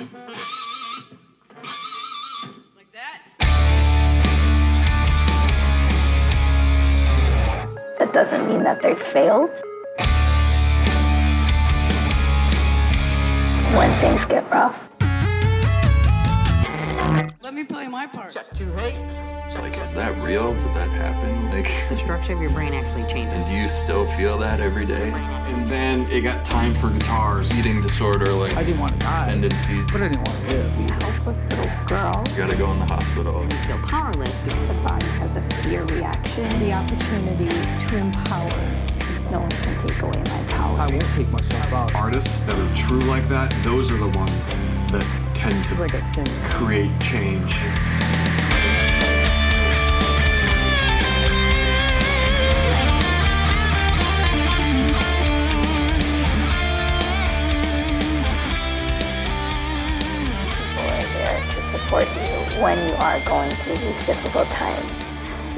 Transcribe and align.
Like 0.00 0.08
that? 2.92 3.20
That 7.98 8.10
doesn't 8.14 8.48
mean 8.48 8.62
that 8.62 8.80
they 8.80 8.94
failed. 8.94 9.50
When 13.76 13.92
things 14.00 14.24
get 14.24 14.50
rough, 14.50 14.88
Let 17.42 17.52
me 17.52 17.64
play 17.64 17.86
my 17.88 18.06
part. 18.06 18.32
Check 18.32 18.50
two, 18.54 18.72
hey. 18.72 19.39
Check 19.50 19.62
Like, 19.62 19.78
is 19.78 19.92
that 19.94 20.22
real? 20.22 20.52
Did 20.54 20.74
that 20.74 20.88
happen? 20.90 21.38
Like, 21.50 21.68
the 21.88 21.98
structure 21.98 22.32
of 22.32 22.40
your 22.40 22.50
brain 22.50 22.72
actually 22.72 23.02
changes. 23.12 23.34
and 23.34 23.46
do 23.46 23.52
you 23.54 23.68
still 23.68 24.06
feel 24.06 24.38
that 24.38 24.60
every 24.60 24.86
day? 24.86 25.10
And 25.10 25.68
then 25.68 26.08
it 26.10 26.20
got 26.22 26.44
time 26.44 26.72
for 26.72 26.88
guitars. 26.90 27.58
Eating 27.58 27.82
disorder, 27.82 28.30
like 28.32 28.54
I 28.56 28.62
didn't 28.62 28.78
want 28.80 28.92
to 28.92 28.98
die, 29.00 29.26
tendencies. 29.26 29.90
but 29.90 30.00
I 30.02 30.08
didn't 30.08 30.24
want 30.28 30.38
to 30.38 30.56
live. 30.56 30.80
either. 30.80 31.04
helpless 31.04 31.48
little 31.50 31.86
girl, 31.86 32.24
You 32.30 32.36
gotta 32.36 32.56
go 32.56 32.70
in 32.72 32.78
the 32.78 32.86
hospital. 32.86 33.42
You 33.42 33.50
feel 33.66 33.78
powerless. 33.88 34.44
Because 34.44 34.68
the 34.68 34.82
body 34.88 35.06
has 35.18 35.36
a 35.36 35.42
fear 35.62 35.84
reaction. 35.86 36.48
the 36.60 36.72
opportunity 36.72 37.48
to 37.86 37.96
empower. 37.96 38.60
No 39.32 39.40
one 39.40 39.50
can 39.50 39.88
take 39.88 40.00
away 40.02 40.18
my 40.18 40.42
power. 40.54 40.78
I 40.78 40.86
won't 40.86 41.02
take 41.16 41.28
myself 41.30 41.72
out. 41.72 41.94
Artists 41.96 42.38
that 42.46 42.56
are 42.56 42.74
true 42.74 43.00
like 43.10 43.26
that, 43.28 43.52
those 43.64 43.90
are 43.90 43.98
the 43.98 44.08
ones 44.18 44.54
that 44.92 45.04
tend 45.34 45.62
to 45.66 45.74
Like 45.74 45.94
a 45.94 46.14
sin. 46.14 46.26
create 46.48 46.92
change. 47.00 47.60
Support 62.04 62.28
you 62.56 62.62
when 62.62 62.88
you 62.88 62.94
are 62.96 63.20
going 63.24 63.50
through 63.50 63.76
these 63.76 64.06
difficult 64.06 64.46
times. 64.48 65.04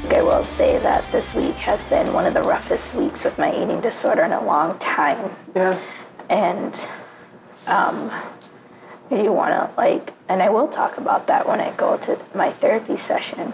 I 0.09 0.21
will 0.21 0.43
say 0.43 0.77
that 0.79 1.09
this 1.11 1.33
week 1.33 1.55
has 1.55 1.83
been 1.85 2.11
one 2.13 2.25
of 2.25 2.33
the 2.33 2.41
roughest 2.43 2.93
weeks 2.93 3.23
with 3.23 3.37
my 3.39 3.51
eating 3.55 3.81
disorder 3.81 4.23
in 4.23 4.31
a 4.31 4.43
long 4.43 4.77
time. 4.79 5.35
Yeah. 5.55 5.79
and 6.29 6.75
um, 7.67 8.11
you 9.11 9.31
want 9.31 9.53
to 9.53 9.69
like 9.77 10.13
and 10.27 10.41
i 10.41 10.49
will 10.49 10.67
talk 10.67 10.97
about 10.97 11.27
that 11.27 11.47
when 11.47 11.59
i 11.59 11.71
go 11.75 11.97
to 11.97 12.17
my 12.33 12.51
therapy 12.51 12.97
session 12.97 13.53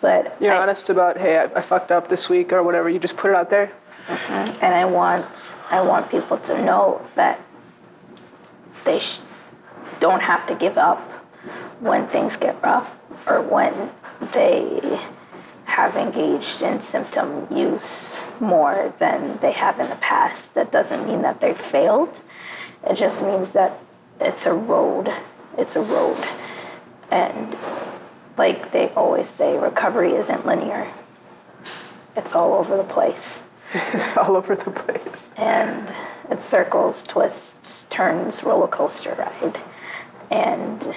but 0.00 0.36
You're 0.40 0.54
I, 0.54 0.62
honest 0.62 0.90
about, 0.90 1.16
hey, 1.18 1.38
I, 1.38 1.44
I 1.44 1.60
fucked 1.60 1.90
up 1.92 2.08
this 2.08 2.28
week 2.28 2.52
or 2.52 2.62
whatever. 2.62 2.88
You 2.88 3.00
just 3.00 3.16
put 3.16 3.32
it 3.32 3.36
out 3.36 3.50
there. 3.50 3.72
and 4.08 4.74
i 4.74 4.84
want 4.84 5.52
i 5.70 5.80
want 5.80 6.10
people 6.10 6.38
to 6.38 6.62
know 6.64 7.06
that 7.14 7.40
they 8.84 8.98
sh- 8.98 9.20
don't 10.00 10.22
have 10.22 10.46
to 10.48 10.54
give 10.54 10.78
up 10.78 11.00
when 11.80 12.06
things 12.08 12.36
get 12.36 12.62
rough 12.62 12.96
or 13.26 13.40
when 13.42 13.90
they 14.32 15.00
have 15.64 15.96
engaged 15.96 16.62
in 16.62 16.80
symptom 16.80 17.46
use 17.54 18.18
more 18.40 18.92
than 18.98 19.38
they 19.40 19.52
have 19.52 19.78
in 19.78 19.88
the 19.88 19.96
past. 19.96 20.54
That 20.54 20.72
doesn't 20.72 21.06
mean 21.06 21.22
that 21.22 21.40
they've 21.40 21.58
failed. 21.58 22.20
It 22.84 22.94
just 22.94 23.22
means 23.22 23.52
that 23.52 23.78
it's 24.20 24.46
a 24.46 24.52
road. 24.52 25.12
It's 25.56 25.76
a 25.76 25.80
road. 25.82 26.24
And 27.10 27.56
like 28.36 28.72
they 28.72 28.88
always 28.90 29.28
say 29.28 29.58
recovery 29.58 30.12
isn't 30.14 30.46
linear. 30.46 30.92
It's 32.16 32.34
all 32.34 32.54
over 32.54 32.76
the 32.76 32.84
place. 32.84 33.42
It's 33.92 34.16
all 34.16 34.34
over 34.34 34.56
the 34.56 34.70
place. 34.70 35.28
and 35.36 35.92
it 36.30 36.42
circles, 36.42 37.02
twists, 37.02 37.86
turns, 37.90 38.42
roller 38.42 38.66
coaster 38.66 39.14
ride. 39.14 39.60
And 40.30 40.94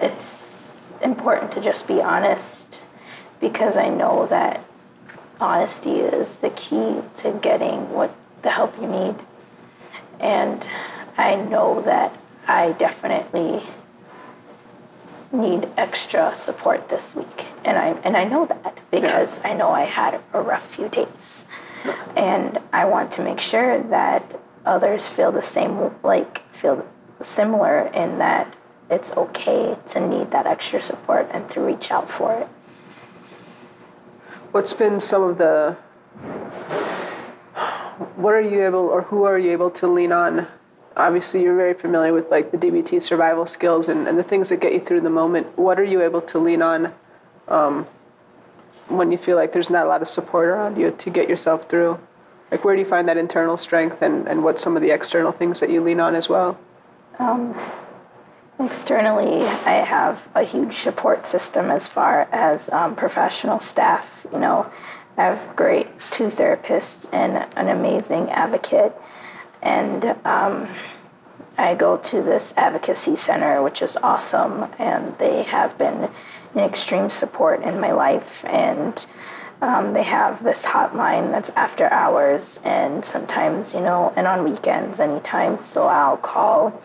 it's 0.00 0.90
important 1.02 1.52
to 1.52 1.60
just 1.60 1.86
be 1.86 2.00
honest 2.00 2.80
because 3.40 3.76
I 3.76 3.88
know 3.88 4.26
that 4.28 4.64
honesty 5.40 6.00
is 6.00 6.38
the 6.38 6.50
key 6.50 7.02
to 7.16 7.38
getting 7.40 7.90
what 7.90 8.14
the 8.42 8.50
help 8.50 8.80
you 8.80 8.88
need. 8.88 9.16
And 10.20 10.66
I 11.16 11.36
know 11.36 11.80
that 11.82 12.16
I 12.46 12.72
definitely 12.72 13.62
need 15.30 15.68
extra 15.76 16.34
support 16.34 16.88
this 16.88 17.14
week. 17.14 17.46
And 17.64 17.76
I 17.76 17.88
and 18.02 18.16
I 18.16 18.24
know 18.24 18.46
that 18.46 18.78
because 18.90 19.40
I 19.44 19.52
know 19.54 19.70
I 19.70 19.82
had 19.82 20.20
a 20.32 20.40
rough 20.40 20.74
few 20.74 20.88
days. 20.88 21.46
And 22.16 22.58
I 22.72 22.86
want 22.86 23.12
to 23.12 23.22
make 23.22 23.40
sure 23.40 23.82
that 23.82 24.40
others 24.66 25.06
feel 25.06 25.30
the 25.30 25.42
same 25.42 25.90
like 26.02 26.42
feel 26.52 26.86
similar 27.20 27.86
in 27.88 28.18
that 28.18 28.52
it's 28.90 29.12
okay 29.12 29.76
to 29.88 30.00
need 30.00 30.30
that 30.30 30.46
extra 30.46 30.80
support 30.80 31.28
and 31.32 31.48
to 31.50 31.60
reach 31.60 31.90
out 31.90 32.10
for 32.10 32.34
it. 32.34 32.48
What's 34.52 34.72
been 34.72 34.98
some 35.00 35.22
of 35.22 35.38
the. 35.38 35.76
What 38.16 38.34
are 38.34 38.40
you 38.40 38.64
able, 38.64 38.80
or 38.80 39.02
who 39.02 39.24
are 39.24 39.38
you 39.38 39.52
able 39.52 39.70
to 39.72 39.86
lean 39.86 40.12
on? 40.12 40.46
Obviously, 40.96 41.42
you're 41.42 41.56
very 41.56 41.74
familiar 41.74 42.12
with 42.12 42.30
like 42.30 42.50
the 42.50 42.56
DBT 42.56 43.00
survival 43.02 43.46
skills 43.46 43.88
and, 43.88 44.08
and 44.08 44.18
the 44.18 44.22
things 44.22 44.48
that 44.48 44.60
get 44.60 44.72
you 44.72 44.80
through 44.80 45.02
the 45.02 45.10
moment. 45.10 45.56
What 45.58 45.78
are 45.78 45.84
you 45.84 46.02
able 46.02 46.22
to 46.22 46.38
lean 46.38 46.62
on 46.62 46.94
um, 47.46 47.86
when 48.88 49.12
you 49.12 49.18
feel 49.18 49.36
like 49.36 49.52
there's 49.52 49.70
not 49.70 49.84
a 49.84 49.88
lot 49.88 50.02
of 50.02 50.08
support 50.08 50.48
around 50.48 50.76
you 50.76 50.90
to 50.90 51.10
get 51.10 51.28
yourself 51.28 51.68
through? 51.68 52.00
Like, 52.50 52.64
where 52.64 52.74
do 52.74 52.80
you 52.80 52.86
find 52.86 53.06
that 53.08 53.18
internal 53.18 53.56
strength, 53.56 54.00
and, 54.00 54.26
and 54.26 54.42
what's 54.42 54.62
some 54.62 54.74
of 54.76 54.82
the 54.82 54.90
external 54.90 55.32
things 55.32 55.60
that 55.60 55.68
you 55.70 55.82
lean 55.82 56.00
on 56.00 56.14
as 56.14 56.28
well? 56.28 56.58
Externally, 58.60 59.46
I 59.46 59.84
have 59.84 60.26
a 60.34 60.42
huge 60.42 60.74
support 60.74 61.28
system 61.28 61.70
as 61.70 61.86
far 61.86 62.22
as 62.32 62.68
um, 62.70 62.96
professional 62.96 63.60
staff. 63.60 64.26
You 64.32 64.40
know, 64.40 64.72
I 65.16 65.26
have 65.26 65.54
great 65.54 65.86
two 66.10 66.24
therapists 66.24 67.08
and 67.12 67.46
an 67.56 67.68
amazing 67.68 68.30
advocate. 68.30 68.92
And 69.62 70.04
um, 70.24 70.68
I 71.56 71.76
go 71.76 71.98
to 71.98 72.22
this 72.22 72.52
advocacy 72.56 73.14
center, 73.14 73.62
which 73.62 73.80
is 73.80 73.96
awesome, 74.02 74.66
and 74.78 75.16
they 75.18 75.44
have 75.44 75.78
been 75.78 76.10
an 76.54 76.60
extreme 76.60 77.10
support 77.10 77.62
in 77.62 77.78
my 77.78 77.92
life. 77.92 78.44
And 78.44 79.06
um, 79.62 79.92
they 79.92 80.04
have 80.04 80.42
this 80.42 80.64
hotline 80.64 81.30
that's 81.30 81.50
after 81.50 81.92
hours, 81.92 82.58
and 82.64 83.04
sometimes, 83.04 83.72
you 83.72 83.80
know, 83.80 84.12
and 84.16 84.26
on 84.26 84.42
weekends, 84.42 84.98
anytime. 84.98 85.62
So 85.62 85.86
I'll 85.86 86.16
call 86.16 86.80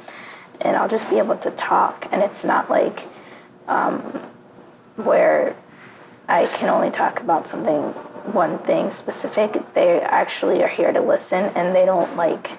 and 0.63 0.75
I'll 0.77 0.87
just 0.87 1.09
be 1.09 1.17
able 1.17 1.37
to 1.37 1.51
talk. 1.51 2.07
And 2.11 2.21
it's 2.21 2.43
not 2.43 2.69
like 2.69 3.03
um, 3.67 3.99
where 4.95 5.55
I 6.27 6.45
can 6.47 6.69
only 6.69 6.89
talk 6.89 7.19
about 7.19 7.47
something, 7.47 7.81
one 8.31 8.57
thing 8.59 8.91
specific. 8.91 9.73
They 9.73 9.99
actually 10.01 10.63
are 10.63 10.67
here 10.67 10.91
to 10.91 11.01
listen 11.01 11.45
and 11.55 11.75
they 11.75 11.85
don't 11.85 12.15
like 12.15 12.51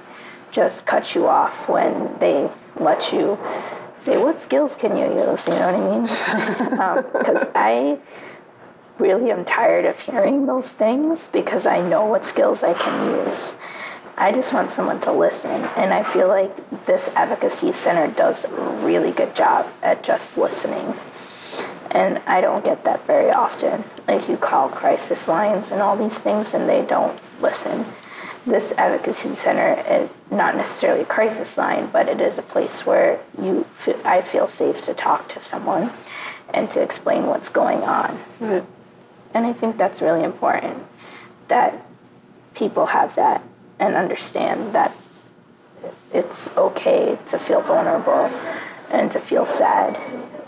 just 0.50 0.86
cut 0.86 1.14
you 1.14 1.26
off 1.26 1.68
when 1.68 2.16
they 2.20 2.50
let 2.78 3.12
you 3.12 3.38
say, 3.98 4.18
What 4.18 4.40
skills 4.40 4.76
can 4.76 4.96
you 4.96 5.06
use? 5.06 5.48
You 5.48 5.54
know 5.54 5.72
what 5.72 5.74
I 5.74 6.94
mean? 7.00 7.12
Because 7.12 7.44
I 7.54 7.98
really 8.98 9.30
am 9.30 9.44
tired 9.44 9.84
of 9.86 9.98
hearing 10.00 10.46
those 10.46 10.72
things 10.72 11.28
because 11.28 11.66
I 11.66 11.80
know 11.80 12.04
what 12.04 12.24
skills 12.24 12.62
I 12.62 12.74
can 12.74 13.26
use. 13.26 13.56
I 14.16 14.30
just 14.32 14.52
want 14.52 14.70
someone 14.70 15.00
to 15.00 15.12
listen, 15.12 15.50
and 15.50 15.92
I 15.92 16.04
feel 16.04 16.28
like 16.28 16.86
this 16.86 17.08
advocacy 17.16 17.72
center 17.72 18.06
does 18.08 18.44
a 18.44 18.48
really 18.84 19.10
good 19.10 19.34
job 19.34 19.66
at 19.82 20.04
just 20.04 20.38
listening. 20.38 20.94
And 21.90 22.18
I 22.26 22.40
don't 22.40 22.64
get 22.64 22.84
that 22.84 23.06
very 23.06 23.30
often. 23.30 23.84
Like 24.06 24.28
you 24.28 24.36
call 24.36 24.68
crisis 24.68 25.26
lines 25.26 25.70
and 25.70 25.80
all 25.82 25.96
these 25.96 26.18
things, 26.18 26.54
and 26.54 26.68
they 26.68 26.82
don't 26.82 27.18
listen. 27.40 27.86
This 28.46 28.72
advocacy 28.72 29.34
center 29.34 29.80
is 29.88 30.10
not 30.30 30.54
necessarily 30.56 31.02
a 31.02 31.06
crisis 31.06 31.56
line, 31.58 31.88
but 31.92 32.08
it 32.08 32.20
is 32.20 32.38
a 32.38 32.42
place 32.42 32.84
where 32.86 33.20
you, 33.40 33.66
fe- 33.74 34.00
I 34.04 34.22
feel 34.22 34.46
safe 34.46 34.84
to 34.84 34.94
talk 34.94 35.28
to 35.30 35.42
someone 35.42 35.92
and 36.52 36.70
to 36.70 36.80
explain 36.80 37.26
what's 37.26 37.48
going 37.48 37.82
on. 37.82 38.20
And 38.40 39.46
I 39.46 39.52
think 39.52 39.76
that's 39.76 40.00
really 40.00 40.22
important 40.22 40.84
that 41.48 41.84
people 42.54 42.86
have 42.86 43.14
that 43.16 43.42
and 43.78 43.94
understand 43.94 44.74
that 44.74 44.94
it's 46.12 46.48
okay 46.56 47.18
to 47.26 47.38
feel 47.38 47.60
vulnerable 47.60 48.30
and 48.90 49.10
to 49.10 49.20
feel 49.20 49.46
sad, 49.46 49.96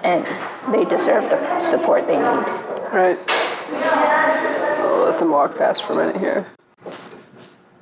and 0.00 0.24
they 0.72 0.84
deserve 0.84 1.28
the 1.30 1.60
support 1.60 2.06
they 2.06 2.16
need. 2.16 2.46
Right. 2.92 3.18
I'll 4.80 5.04
let 5.04 5.18
them 5.18 5.30
walk 5.30 5.56
past 5.58 5.82
for 5.82 5.94
a 5.94 5.96
minute 5.96 6.16
here. 6.20 6.46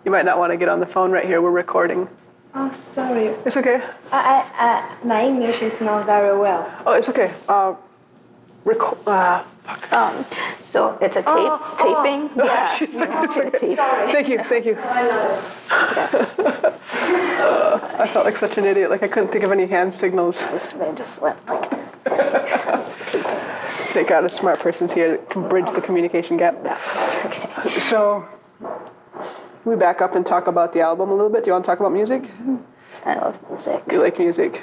You 0.05 0.11
might 0.11 0.25
not 0.25 0.39
want 0.39 0.53
to 0.53 0.57
get 0.57 0.69
on 0.69 0.81
the 0.81 0.87
phone 0.87 1.11
right 1.11 1.25
here. 1.25 1.43
We're 1.43 1.51
recording. 1.51 2.09
Oh, 2.55 2.71
sorry. 2.71 3.27
It's 3.45 3.57
okay. 3.57 3.83
I, 4.13 4.19
I, 4.19 4.45
I, 4.67 5.05
my 5.05 5.25
English 5.25 5.61
is 5.61 5.81
not 5.81 6.07
very 6.07 6.39
well. 6.39 6.71
Oh, 6.87 6.93
it's 6.93 7.09
okay. 7.09 7.33
Uh, 7.49 7.75
reco- 8.65 8.99
uh, 9.07 9.43
fuck. 9.43 9.93
Um, 9.93 10.25
so 10.61 10.99
it's 11.01 11.17
a 11.17 11.23
tape 11.23 11.29
Oh, 11.29 11.77
taping. 11.79 12.31
Yeah, 12.45 12.75
she's 12.77 12.93
you 12.93 13.01
like, 13.01 13.09
want 13.11 13.25
it's 13.27 13.37
you 13.37 13.43
to 13.43 13.49
okay. 13.49 13.59
tape. 13.69 13.79
Thank 14.13 14.29
you, 14.29 14.39
thank 14.49 14.67
you. 14.67 14.77
I 17.97 18.09
felt 18.13 18.25
like 18.25 18.37
such 18.37 18.59
an 18.59 18.65
idiot. 18.65 18.91
Like 18.91 19.03
I 19.03 19.09
couldn't 19.09 19.31
think 19.33 19.45
of 19.45 19.53
any 19.53 19.67
hand 19.67 19.95
signals. 19.95 20.43
I 20.43 20.93
just 20.93 21.21
went 21.21 21.39
like, 21.49 21.71
Thank 23.95 24.09
God 24.09 24.25
a 24.25 24.29
smart 24.29 24.59
person's 24.61 24.93
here 24.93 25.13
that 25.13 25.31
can 25.31 25.49
bridge 25.49 25.71
the 25.71 25.81
communication 25.81 26.37
gap. 26.37 26.57
okay. 27.27 27.79
So, 27.79 28.27
we 29.65 29.77
back 29.77 30.03
up 30.03 30.15
and 30.17 30.27
talk 30.27 30.47
about 30.49 30.73
the 30.73 30.81
album 30.81 31.11
a 31.11 31.15
little 31.15 31.31
bit. 31.31 31.45
Do 31.45 31.51
you 31.51 31.53
want 31.53 31.65
to 31.65 31.71
talk 31.71 31.79
about 31.81 31.93
music? 31.93 32.29
I 33.05 33.15
love 33.15 33.39
music. 33.49 33.83
You 33.91 34.03
like 34.03 34.19
music. 34.19 34.63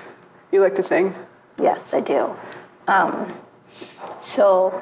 You 0.52 0.62
like 0.62 0.76
to 0.76 0.84
sing. 0.84 1.16
Yes, 1.62 1.94
I 1.94 2.02
do. 2.02 2.36
Um, 2.88 3.34
so 4.22 4.82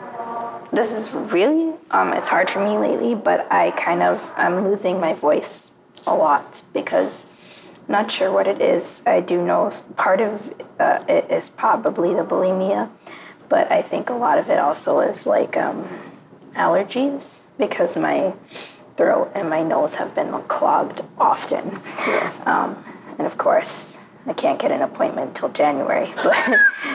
this 0.71 0.91
is 0.91 1.12
really 1.12 1.74
um, 1.91 2.13
it's 2.13 2.27
hard 2.27 2.50
for 2.50 2.63
me 2.63 2.77
lately, 2.77 3.15
but 3.15 3.51
I 3.51 3.71
kind 3.71 4.03
of 4.03 4.21
I'm 4.36 4.63
losing 4.69 5.00
my 5.00 5.13
voice 5.13 5.71
a 6.06 6.13
lot 6.13 6.62
because 6.74 7.25
I'm 7.88 7.94
not 7.94 8.12
sure 8.12 8.31
what 8.31 8.47
it 8.47 8.62
is. 8.62 9.01
I 9.06 9.21
do 9.21 9.44
know 9.44 9.71
part 9.95 10.21
of 10.21 10.53
uh, 10.80 11.03
it 11.07 11.30
is 11.31 11.50
probably 11.50 12.13
the 12.13 12.24
bulimia, 12.24 12.89
but 13.47 13.71
I 13.71 13.81
think 13.81 14.09
a 14.09 14.13
lot 14.13 14.38
of 14.38 14.50
it 14.50 14.59
also 14.59 15.00
is 15.00 15.25
like 15.25 15.57
um, 15.57 15.88
allergies 16.53 17.39
because 17.57 17.95
my 17.95 18.33
throat 18.97 19.31
and 19.33 19.50
my 19.50 19.63
nose 19.63 19.95
have 19.95 20.13
been 20.13 20.31
clogged 20.44 21.01
often. 21.18 21.81
Um, 22.45 22.83
and 23.18 23.25
of 23.25 23.38
course, 23.38 23.97
I 24.25 24.33
can't 24.33 24.60
get 24.60 24.71
an 24.71 24.81
appointment 24.81 25.36
till 25.36 25.50
January. 25.50 26.13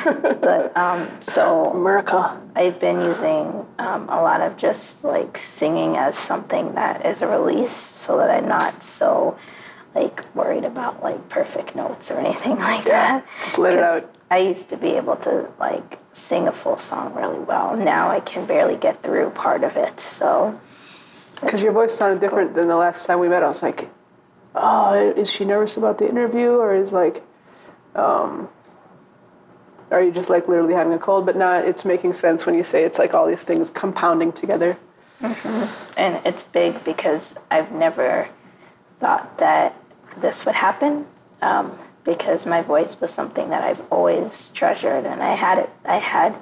But, 0.05 0.43
but 0.43 0.77
um, 0.77 1.09
so 1.23 1.65
America. 1.67 2.39
I've 2.55 2.79
been 2.79 3.01
using 3.01 3.65
um, 3.79 4.07
a 4.11 4.21
lot 4.21 4.43
of 4.43 4.59
just 4.59 5.03
like 5.03 5.39
singing 5.39 5.97
as 5.97 6.15
something 6.19 6.75
that 6.75 7.07
is 7.07 7.23
a 7.23 7.27
release 7.29 7.73
so 7.73 8.19
that 8.19 8.31
I'm 8.31 8.47
not 8.47 8.83
so 8.83 9.39
like 9.95 10.23
worried 10.35 10.65
about 10.65 11.03
like 11.03 11.27
perfect 11.31 11.75
notes 11.75 12.11
or 12.11 12.19
anything 12.19 12.59
like 12.71 12.85
that. 12.85 13.25
just 13.45 13.57
let 13.57 13.73
it 13.73 13.79
out. 13.79 14.15
I 14.31 14.39
used 14.39 14.69
to 14.71 14.77
be 14.77 14.89
able 14.89 15.17
to 15.17 15.49
like 15.59 15.99
sing 16.13 16.49
a 16.49 16.53
full 16.53 16.77
song 16.77 17.15
really 17.15 17.39
well. 17.39 17.75
Now 17.77 18.11
I 18.11 18.21
can 18.21 18.45
barely 18.47 18.77
get 18.77 19.03
through 19.03 19.31
part 19.31 19.65
of 19.65 19.77
it. 19.77 20.01
So 20.01 20.59
Because 21.41 21.63
your 21.63 21.73
voice 21.73 21.95
sounded 21.95 22.21
different 22.21 22.55
than 22.55 22.69
the 22.69 22.77
last 22.77 23.07
time 23.07 23.21
we 23.21 23.29
met. 23.29 23.43
I 23.43 23.49
was 23.49 23.63
like, 23.63 23.89
oh, 24.55 25.13
is 25.17 25.31
she 25.31 25.45
nervous 25.45 25.77
about 25.77 25.99
the 25.99 26.09
interview? 26.09 26.51
Or 26.51 26.75
is 26.75 26.93
like, 26.93 27.23
um, 27.95 28.49
are 29.91 30.03
you 30.03 30.13
just 30.13 30.31
like 30.31 30.49
literally 30.49 30.75
having 30.75 30.93
a 30.93 30.99
cold? 30.99 31.27
But 31.27 31.37
not, 31.37 31.65
it's 31.67 31.85
making 31.85 32.13
sense 32.15 32.47
when 32.47 32.55
you 32.55 32.65
say 32.65 32.85
it's 32.85 32.99
like 32.99 33.15
all 33.15 33.27
these 33.27 33.45
things 33.45 33.71
compounding 33.71 34.33
together. 34.33 34.77
and 35.21 36.21
it's 36.27 36.43
big 36.43 36.83
because 36.85 37.37
I've 37.51 37.73
never 37.73 38.29
thought 39.01 39.39
that 39.39 39.75
this 40.19 40.45
would 40.45 40.55
happen 40.55 41.07
um, 41.43 41.79
because 42.05 42.47
my 42.47 42.63
voice 42.63 43.01
was 43.01 43.11
something 43.11 43.51
that 43.51 43.63
I've 43.63 43.81
always 43.91 44.51
treasured, 44.51 45.07
and 45.07 45.23
I 45.23 45.35
had 45.35 45.59
it. 45.59 45.71
I 45.85 45.97
had 45.97 46.37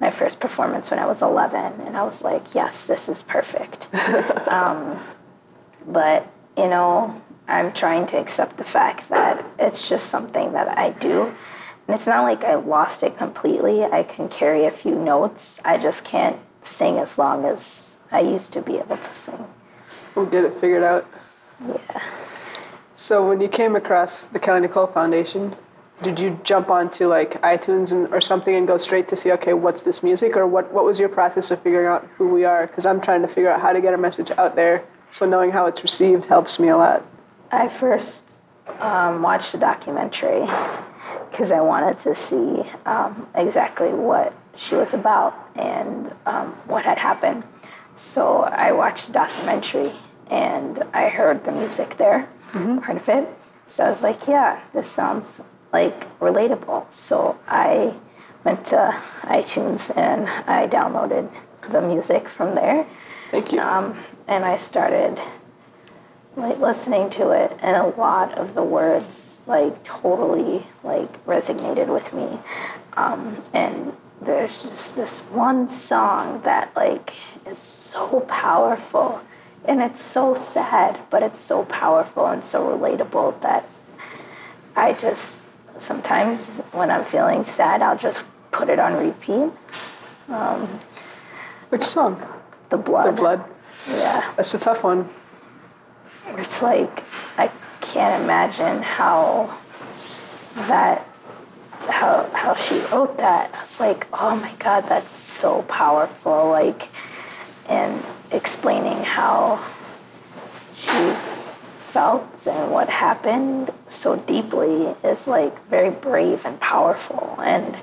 my 0.00 0.10
first 0.10 0.40
performance 0.40 0.90
when 0.90 1.00
I 1.00 1.06
was 1.06 1.22
11, 1.22 1.80
and 1.80 1.96
I 1.96 2.02
was 2.02 2.22
like, 2.22 2.54
"Yes, 2.54 2.86
this 2.86 3.08
is 3.08 3.22
perfect." 3.22 3.92
um, 4.48 5.00
but 5.86 6.30
you 6.56 6.68
know, 6.68 7.20
I'm 7.52 7.72
trying 7.72 8.06
to 8.08 8.18
accept 8.18 8.56
the 8.56 8.64
fact 8.64 9.10
that 9.10 9.44
it's 9.58 9.86
just 9.88 10.06
something 10.08 10.52
that 10.52 10.78
I 10.78 10.90
do. 10.90 11.34
And 11.86 11.94
it's 11.94 12.06
not 12.06 12.22
like 12.22 12.44
I 12.44 12.54
lost 12.54 13.02
it 13.02 13.18
completely. 13.18 13.84
I 13.84 14.04
can 14.04 14.28
carry 14.28 14.64
a 14.64 14.70
few 14.70 14.94
notes. 14.94 15.60
I 15.64 15.76
just 15.76 16.02
can't 16.02 16.38
sing 16.62 16.98
as 16.98 17.18
long 17.18 17.44
as 17.44 17.96
I 18.10 18.20
used 18.20 18.52
to 18.54 18.62
be 18.62 18.78
able 18.78 18.96
to 18.96 19.14
sing. 19.14 19.44
We'll 20.14 20.26
get 20.26 20.44
it 20.44 20.58
figured 20.60 20.82
out. 20.82 21.06
Yeah. 21.66 22.02
So 22.94 23.28
when 23.28 23.40
you 23.40 23.48
came 23.48 23.76
across 23.76 24.24
the 24.24 24.38
Kelly 24.38 24.60
Nicole 24.60 24.86
Foundation, 24.86 25.54
did 26.02 26.18
you 26.18 26.40
jump 26.44 26.70
onto 26.70 27.06
like 27.06 27.40
iTunes 27.42 27.92
and, 27.92 28.12
or 28.14 28.20
something 28.20 28.54
and 28.54 28.66
go 28.66 28.78
straight 28.78 29.08
to 29.08 29.16
see, 29.16 29.30
okay, 29.32 29.52
what's 29.52 29.82
this 29.82 30.02
music? 30.02 30.36
Or 30.36 30.46
what, 30.46 30.72
what 30.72 30.84
was 30.84 30.98
your 30.98 31.10
process 31.10 31.50
of 31.50 31.62
figuring 31.62 31.86
out 31.86 32.08
who 32.16 32.28
we 32.28 32.44
are? 32.44 32.66
Because 32.66 32.86
I'm 32.86 33.00
trying 33.00 33.22
to 33.22 33.28
figure 33.28 33.50
out 33.50 33.60
how 33.60 33.72
to 33.72 33.80
get 33.80 33.92
a 33.92 33.98
message 33.98 34.30
out 34.32 34.56
there. 34.56 34.84
So 35.10 35.26
knowing 35.26 35.50
how 35.50 35.66
it's 35.66 35.82
received 35.82 36.24
helps 36.24 36.58
me 36.58 36.68
a 36.68 36.76
lot. 36.76 37.04
I 37.52 37.68
first 37.68 38.38
um, 38.80 39.20
watched 39.20 39.52
a 39.52 39.58
documentary 39.58 40.48
because 41.30 41.52
I 41.52 41.60
wanted 41.60 41.98
to 41.98 42.14
see 42.14 42.62
um, 42.86 43.28
exactly 43.34 43.90
what 43.90 44.32
she 44.56 44.74
was 44.74 44.94
about 44.94 45.34
and 45.54 46.14
um, 46.24 46.52
what 46.66 46.84
had 46.84 46.96
happened. 46.96 47.44
So 47.94 48.42
I 48.44 48.72
watched 48.72 49.08
the 49.08 49.12
documentary 49.12 49.92
and 50.30 50.82
I 50.94 51.10
heard 51.10 51.44
the 51.44 51.52
music 51.52 51.98
there, 51.98 52.26
part 52.52 52.96
of 52.96 53.08
it. 53.10 53.28
So 53.66 53.84
I 53.84 53.90
was 53.90 54.02
like, 54.02 54.26
yeah, 54.26 54.62
this 54.72 54.88
sounds 54.90 55.42
like 55.74 56.18
relatable. 56.20 56.90
So 56.90 57.38
I 57.46 57.94
went 58.44 58.64
to 58.66 58.98
iTunes 59.22 59.94
and 59.94 60.26
I 60.48 60.66
downloaded 60.68 61.30
the 61.70 61.82
music 61.82 62.28
from 62.28 62.54
there. 62.54 62.86
Thank 63.30 63.52
you. 63.52 63.60
Um, 63.60 63.98
and 64.26 64.44
I 64.44 64.56
started 64.56 65.20
like 66.36 66.58
listening 66.58 67.10
to 67.10 67.30
it, 67.30 67.56
and 67.60 67.76
a 67.76 67.86
lot 67.98 68.36
of 68.38 68.54
the 68.54 68.62
words 68.62 69.42
like 69.46 69.82
totally 69.84 70.66
like 70.82 71.24
resonated 71.26 71.88
with 71.88 72.12
me. 72.12 72.38
Um, 72.94 73.42
and 73.52 73.92
there's 74.20 74.62
just 74.62 74.94
this 74.96 75.18
one 75.20 75.68
song 75.68 76.42
that 76.44 76.74
like 76.76 77.14
is 77.46 77.58
so 77.58 78.20
powerful, 78.28 79.20
and 79.64 79.80
it's 79.82 80.02
so 80.02 80.34
sad, 80.34 81.00
but 81.10 81.22
it's 81.22 81.40
so 81.40 81.64
powerful 81.64 82.26
and 82.26 82.44
so 82.44 82.66
relatable 82.66 83.40
that 83.42 83.68
I 84.74 84.92
just 84.94 85.42
sometimes 85.78 86.60
when 86.72 86.90
I'm 86.90 87.04
feeling 87.04 87.44
sad, 87.44 87.82
I'll 87.82 87.98
just 87.98 88.24
put 88.52 88.68
it 88.68 88.78
on 88.78 88.94
repeat. 88.94 89.50
um, 90.28 90.80
Which 91.70 91.84
song? 91.84 92.22
The 92.68 92.76
blood. 92.76 93.06
The 93.06 93.12
Blood. 93.20 93.44
Yeah. 93.88 94.32
That's 94.36 94.54
a 94.54 94.58
tough 94.58 94.84
one. 94.84 95.08
It's 96.38 96.62
like 96.62 97.04
I 97.36 97.50
can't 97.80 98.22
imagine 98.22 98.82
how 98.82 99.58
that 100.54 101.06
how 101.88 102.28
how 102.32 102.54
she 102.54 102.80
wrote 102.86 103.18
that. 103.18 103.54
I 103.54 103.60
was 103.60 103.80
like, 103.80 104.06
oh 104.12 104.36
my 104.36 104.52
god, 104.58 104.88
that's 104.88 105.12
so 105.12 105.62
powerful. 105.62 106.50
Like, 106.50 106.88
and 107.66 108.02
explaining 108.30 109.02
how 109.04 109.64
she 110.74 111.14
felt 111.90 112.46
and 112.46 112.70
what 112.72 112.88
happened 112.88 113.70
so 113.86 114.16
deeply 114.16 114.94
is 115.04 115.28
like 115.28 115.66
very 115.68 115.90
brave 115.90 116.44
and 116.46 116.58
powerful. 116.60 117.36
And 117.42 117.76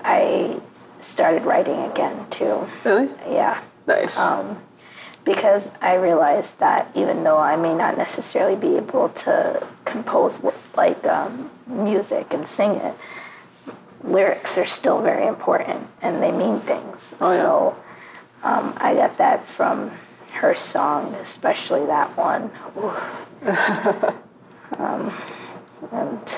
I 0.00 0.60
started 1.00 1.44
writing 1.44 1.78
again 1.84 2.28
too. 2.30 2.66
Really? 2.84 3.10
Yeah 3.30 3.62
Nice. 3.86 4.18
Um, 4.18 4.58
because 5.24 5.72
I 5.80 5.94
realized 5.94 6.58
that 6.58 6.90
even 6.94 7.24
though 7.24 7.38
I 7.38 7.56
may 7.56 7.74
not 7.74 7.96
necessarily 7.96 8.56
be 8.56 8.76
able 8.76 9.08
to 9.10 9.66
compose 9.84 10.42
like 10.76 11.04
um, 11.06 11.50
music 11.66 12.34
and 12.34 12.46
sing 12.46 12.72
it, 12.72 12.94
lyrics 14.02 14.58
are 14.58 14.66
still 14.66 15.00
very 15.00 15.26
important 15.26 15.88
and 16.02 16.22
they 16.22 16.30
mean 16.30 16.60
things. 16.60 17.14
Oh, 17.20 17.32
yeah. 17.32 17.40
So 17.40 17.76
um, 18.42 18.74
I 18.76 18.94
got 18.94 19.16
that 19.16 19.46
from 19.46 19.90
her 20.32 20.54
song, 20.54 21.14
especially 21.14 21.86
that 21.86 22.16
one. 22.16 22.50
Um, 24.78 25.12
and 25.92 26.36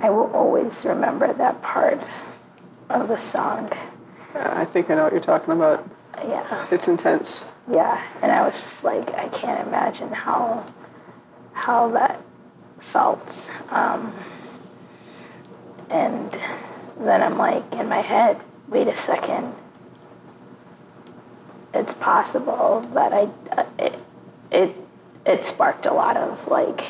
I 0.00 0.10
will 0.10 0.30
always 0.32 0.84
remember 0.84 1.32
that 1.32 1.62
part 1.62 2.00
of 2.88 3.08
the 3.08 3.16
song. 3.16 3.70
I 4.34 4.64
think 4.64 4.90
I 4.90 4.94
know 4.94 5.04
what 5.04 5.12
you're 5.12 5.20
talking 5.20 5.54
about. 5.54 5.88
Yeah. 6.18 6.66
It's 6.70 6.88
intense. 6.88 7.44
Yeah, 7.70 8.02
and 8.22 8.32
I 8.32 8.46
was 8.46 8.54
just 8.60 8.84
like, 8.84 9.12
I 9.14 9.28
can't 9.28 9.66
imagine 9.66 10.12
how 10.12 10.64
how 11.52 11.88
that 11.90 12.20
felt. 12.78 13.50
Um, 13.70 14.14
and 15.90 16.36
then 17.00 17.22
I'm 17.22 17.38
like 17.38 17.74
in 17.74 17.88
my 17.88 18.00
head, 18.00 18.40
wait 18.68 18.88
a 18.88 18.96
second. 18.96 19.54
It's 21.74 21.94
possible 21.94 22.80
that 22.94 23.12
I 23.12 23.28
uh, 23.52 23.66
it 23.78 23.98
it 24.50 24.76
it 25.26 25.44
sparked 25.44 25.86
a 25.86 25.92
lot 25.92 26.16
of 26.16 26.46
like 26.48 26.84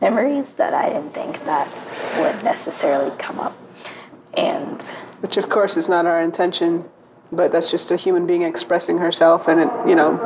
memories 0.00 0.52
that 0.54 0.74
I 0.74 0.88
didn't 0.88 1.14
think 1.14 1.44
that 1.44 1.68
would 2.18 2.44
necessarily 2.44 3.16
come 3.18 3.38
up. 3.38 3.56
And 4.34 4.82
Which, 5.20 5.36
of 5.36 5.48
course, 5.48 5.76
is 5.76 5.88
not 5.88 6.06
our 6.06 6.20
intention, 6.20 6.88
but 7.32 7.50
that's 7.50 7.70
just 7.70 7.90
a 7.90 7.96
human 7.96 8.26
being 8.26 8.42
expressing 8.42 8.98
herself, 8.98 9.48
and 9.48 9.60
it, 9.60 9.68
you 9.88 9.94
know. 9.94 10.18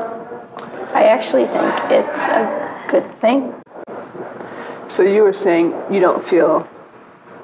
I 0.92 1.04
actually 1.04 1.44
think 1.46 1.74
it's 1.90 2.22
a 2.28 2.86
good 2.88 3.20
thing 3.20 3.52
So 4.88 5.02
you 5.02 5.22
were 5.22 5.32
saying 5.34 5.74
you 5.90 6.00
don't 6.00 6.22
feel 6.24 6.66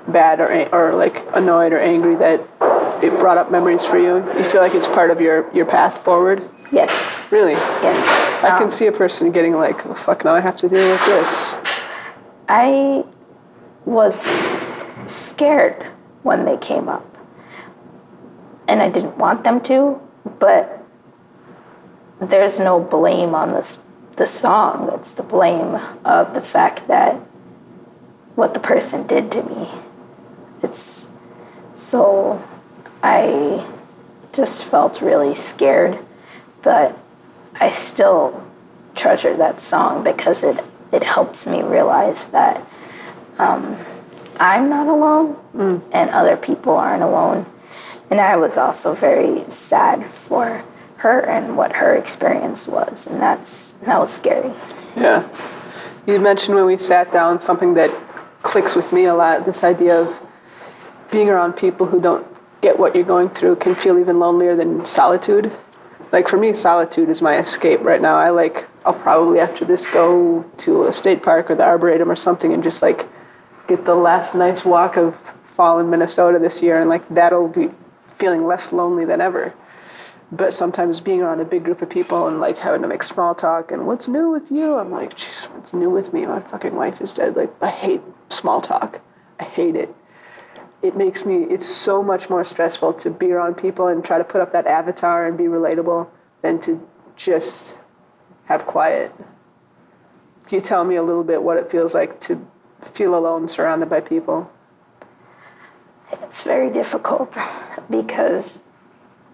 bad 0.08 0.40
or 0.40 0.48
or 0.74 0.94
like 0.94 1.24
annoyed 1.34 1.72
or 1.72 1.78
angry 1.78 2.14
that 2.16 2.40
it 3.02 3.18
brought 3.18 3.36
up 3.38 3.50
memories 3.50 3.84
for 3.84 3.98
you. 3.98 4.16
You 4.38 4.44
feel 4.44 4.60
like 4.62 4.74
it's 4.74 4.88
part 4.88 5.10
of 5.10 5.20
your 5.20 5.52
your 5.52 5.66
path 5.66 5.98
forward. 5.98 6.42
Yes, 6.70 7.18
Really, 7.30 7.52
yes. 7.52 8.42
I 8.42 8.56
can 8.56 8.64
Um, 8.64 8.70
see 8.70 8.86
a 8.86 8.92
person 8.92 9.30
getting 9.32 9.52
like, 9.54 9.84
oh, 9.86 9.94
"Fuck, 9.94 10.24
now 10.24 10.34
I 10.34 10.40
have 10.40 10.56
to 10.58 10.68
deal 10.68 10.88
with 10.90 11.04
this." 11.04 11.54
I 12.48 13.04
was 13.84 14.16
scared 15.06 15.86
when 16.22 16.44
they 16.46 16.56
came 16.56 16.88
up. 16.88 17.04
And 18.72 18.80
I 18.80 18.88
didn't 18.88 19.18
want 19.18 19.44
them 19.44 19.60
to, 19.64 20.00
but 20.38 20.82
there's 22.18 22.58
no 22.58 22.80
blame 22.80 23.34
on 23.34 23.50
this 23.50 23.78
the 24.16 24.26
song. 24.26 24.88
It's 24.94 25.12
the 25.12 25.22
blame 25.22 25.74
of 26.06 26.32
the 26.32 26.40
fact 26.40 26.88
that 26.88 27.16
what 28.34 28.54
the 28.54 28.60
person 28.60 29.06
did 29.06 29.30
to 29.32 29.42
me. 29.42 29.68
It's 30.62 31.08
so 31.74 32.42
I 33.02 33.66
just 34.32 34.64
felt 34.64 35.02
really 35.02 35.34
scared, 35.34 35.98
but 36.62 36.98
I 37.56 37.72
still 37.72 38.42
treasure 38.94 39.36
that 39.36 39.60
song 39.60 40.02
because 40.02 40.42
it 40.42 40.64
it 40.92 41.02
helps 41.02 41.46
me 41.46 41.62
realize 41.62 42.28
that 42.28 42.66
um, 43.38 43.76
I'm 44.40 44.70
not 44.70 44.86
alone 44.86 45.36
and 45.92 46.08
other 46.08 46.38
people 46.38 46.74
aren't 46.74 47.02
alone. 47.02 47.44
And 48.12 48.20
I 48.20 48.36
was 48.36 48.58
also 48.58 48.94
very 48.94 49.42
sad 49.48 50.04
for 50.28 50.62
her 50.98 51.20
and 51.20 51.56
what 51.56 51.72
her 51.72 51.96
experience 51.96 52.68
was, 52.68 53.06
and 53.06 53.18
that's 53.18 53.70
that 53.86 53.98
was 53.98 54.12
scary. 54.12 54.52
Yeah. 54.94 55.26
You 56.04 56.20
mentioned 56.20 56.54
when 56.54 56.66
we 56.66 56.76
sat 56.76 57.10
down 57.10 57.40
something 57.40 57.72
that 57.72 57.90
clicks 58.42 58.76
with 58.76 58.92
me 58.92 59.06
a 59.06 59.14
lot 59.14 59.46
this 59.46 59.64
idea 59.64 59.98
of 59.98 60.14
being 61.10 61.30
around 61.30 61.54
people 61.54 61.86
who 61.86 62.02
don't 62.02 62.26
get 62.60 62.78
what 62.78 62.94
you're 62.94 63.02
going 63.02 63.30
through 63.30 63.56
can 63.56 63.74
feel 63.74 63.98
even 63.98 64.18
lonelier 64.18 64.56
than 64.56 64.84
solitude. 64.84 65.50
Like 66.12 66.28
for 66.28 66.36
me, 66.36 66.52
solitude 66.52 67.08
is 67.08 67.22
my 67.22 67.38
escape 67.38 67.80
right 67.80 68.02
now. 68.02 68.16
I 68.16 68.28
like, 68.28 68.68
I'll 68.84 68.92
probably 68.92 69.40
after 69.40 69.64
this 69.64 69.86
go 69.86 70.44
to 70.58 70.84
a 70.84 70.92
state 70.92 71.22
park 71.22 71.50
or 71.50 71.54
the 71.54 71.64
Arboretum 71.64 72.10
or 72.10 72.16
something 72.16 72.52
and 72.52 72.62
just 72.62 72.82
like 72.82 73.08
get 73.68 73.86
the 73.86 73.94
last 73.94 74.34
nice 74.34 74.66
walk 74.66 74.98
of 74.98 75.16
fall 75.46 75.80
in 75.80 75.88
Minnesota 75.88 76.38
this 76.38 76.60
year 76.60 76.78
and 76.78 76.90
like 76.90 77.08
that'll 77.08 77.48
be 77.48 77.70
feeling 78.22 78.46
less 78.46 78.72
lonely 78.72 79.04
than 79.04 79.20
ever. 79.20 79.52
But 80.30 80.54
sometimes 80.54 81.00
being 81.00 81.22
around 81.22 81.40
a 81.40 81.44
big 81.44 81.64
group 81.64 81.82
of 81.82 81.90
people 81.90 82.28
and 82.28 82.38
like 82.38 82.56
having 82.56 82.80
to 82.82 82.86
make 82.86 83.02
small 83.02 83.34
talk 83.34 83.72
and 83.72 83.84
what's 83.84 84.06
new 84.06 84.30
with 84.30 84.48
you? 84.48 84.76
I'm 84.76 84.92
like 84.92 85.16
jeez 85.16 85.50
what's 85.52 85.74
new 85.74 85.90
with 85.90 86.12
me? 86.12 86.24
My 86.24 86.38
fucking 86.38 86.76
wife 86.76 87.00
is 87.00 87.12
dead. 87.12 87.34
Like 87.34 87.52
i 87.60 87.68
hate 87.68 88.00
small 88.28 88.60
talk. 88.60 89.00
I 89.40 89.44
hate 89.44 89.74
it. 89.74 89.92
It 90.82 90.96
makes 90.96 91.26
me 91.26 91.46
it's 91.50 91.66
so 91.66 92.00
much 92.00 92.30
more 92.30 92.44
stressful 92.44 92.92
to 92.94 93.10
be 93.10 93.32
around 93.32 93.56
people 93.56 93.88
and 93.88 94.04
try 94.04 94.18
to 94.18 94.24
put 94.24 94.40
up 94.40 94.52
that 94.52 94.68
avatar 94.68 95.26
and 95.26 95.36
be 95.36 95.44
relatable 95.44 96.08
than 96.42 96.60
to 96.60 96.80
just 97.16 97.76
have 98.44 98.66
quiet. 98.66 99.12
Can 100.46 100.58
you 100.58 100.60
tell 100.60 100.84
me 100.84 100.94
a 100.94 101.02
little 101.02 101.24
bit 101.24 101.42
what 101.42 101.56
it 101.56 101.72
feels 101.72 101.92
like 101.92 102.20
to 102.20 102.46
feel 102.80 103.16
alone 103.16 103.48
surrounded 103.48 103.90
by 103.90 104.00
people 104.00 104.48
It's 106.12 106.42
very 106.42 106.70
difficult 106.70 107.36
because 107.88 108.60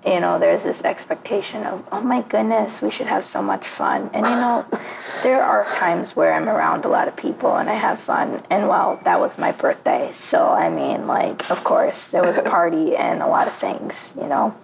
you 0.06 0.20
know 0.20 0.38
there's 0.38 0.62
this 0.62 0.82
expectation 0.84 1.64
of 1.64 1.84
oh 1.90 2.00
my 2.00 2.22
goodness 2.22 2.80
we 2.80 2.88
should 2.90 3.08
have 3.08 3.24
so 3.24 3.42
much 3.42 3.66
fun. 3.66 4.10
And 4.12 4.24
you 4.24 4.32
know 4.32 4.66
there 5.22 5.42
are 5.42 5.64
times 5.64 6.14
where 6.14 6.32
i'm 6.34 6.48
around 6.48 6.84
a 6.84 6.88
lot 6.88 7.08
of 7.08 7.16
people 7.16 7.56
and 7.56 7.68
i 7.68 7.74
have 7.74 7.98
fun. 7.98 8.42
And 8.50 8.68
well 8.68 9.00
that 9.04 9.18
was 9.20 9.38
my 9.38 9.52
birthday. 9.52 10.10
So 10.14 10.48
i 10.50 10.68
mean 10.70 11.06
like 11.06 11.50
of 11.50 11.64
course 11.64 12.10
there 12.12 12.22
was 12.22 12.36
a 12.36 12.42
party 12.56 12.96
and 12.96 13.22
a 13.22 13.26
lot 13.26 13.48
of 13.48 13.54
things 13.54 14.14
you 14.16 14.28
know? 14.28 14.56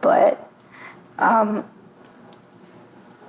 But 0.00 0.50
um, 1.18 1.64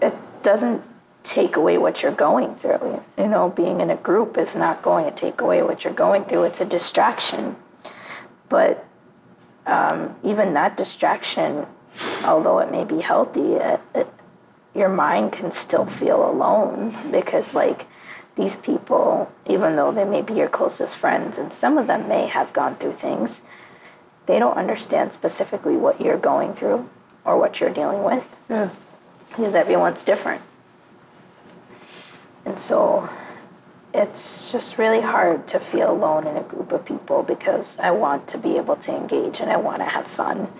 it 0.02 0.16
doesn't 0.42 0.82
take 1.24 1.56
away 1.56 1.78
what 1.78 2.02
you're 2.02 2.12
going 2.12 2.56
through. 2.56 3.04
You 3.18 3.28
know 3.28 3.50
being 3.50 3.82
in 3.82 3.90
a 3.90 3.98
group 3.98 4.38
is 4.38 4.56
not 4.56 4.82
going 4.82 5.06
to 5.06 5.12
take 5.12 5.42
away 5.42 5.62
what 5.62 5.84
you're 5.84 5.94
going 5.94 6.24
through. 6.24 6.44
It's 6.44 6.62
a 6.62 6.66
distraction 6.66 7.58
but 8.54 8.86
um, 9.66 10.16
even 10.24 10.54
that 10.54 10.78
distraction, 10.78 11.66
although 12.24 12.60
it 12.60 12.72
may 12.72 12.84
be 12.84 13.02
healthy, 13.02 13.54
it, 13.54 13.82
it, 13.96 14.08
your 14.76 14.90
mind 14.90 15.32
can 15.32 15.52
still 15.52 15.88
feel 15.88 16.30
alone 16.30 16.96
because, 17.12 17.56
like, 17.56 17.88
these 18.36 18.56
people, 18.58 19.32
even 19.48 19.76
though 19.76 19.92
they 19.92 20.06
may 20.06 20.22
be 20.22 20.36
your 20.36 20.50
closest 20.50 20.96
friends, 20.96 21.40
and 21.40 21.52
some 21.52 21.80
of 21.80 21.88
them 21.88 22.08
may 22.08 22.28
have 22.28 22.54
gone 22.54 22.76
through 22.76 22.94
things, 22.94 23.42
they 24.28 24.38
don't 24.38 24.58
understand 24.58 25.14
specifically 25.14 25.76
what 25.76 26.00
you're 26.00 26.18
going 26.18 26.54
through 26.54 26.88
or 27.26 27.40
what 27.40 27.60
you're 27.60 27.74
dealing 27.74 28.04
with 28.04 28.36
yeah 28.50 28.70
because 29.36 29.56
everyone's 29.56 30.04
different. 30.04 30.42
And 32.46 32.60
so 32.60 33.10
it's 33.94 34.52
just 34.52 34.78
really 34.78 35.02
hard 35.02 35.48
to 35.50 35.60
feel 35.60 35.92
alone 35.92 36.26
in 36.26 36.36
a 36.36 36.42
group 36.44 36.72
of 36.72 36.84
people 36.84 37.22
because 37.22 37.78
I 37.80 37.92
want 37.92 38.28
to 38.30 38.38
be 38.38 38.58
able 38.58 38.76
to 38.78 38.96
engage 38.96 39.40
and 39.40 39.52
I 39.52 39.58
want 39.58 39.80
to 39.80 39.86
have 39.86 40.08
fun 40.08 40.52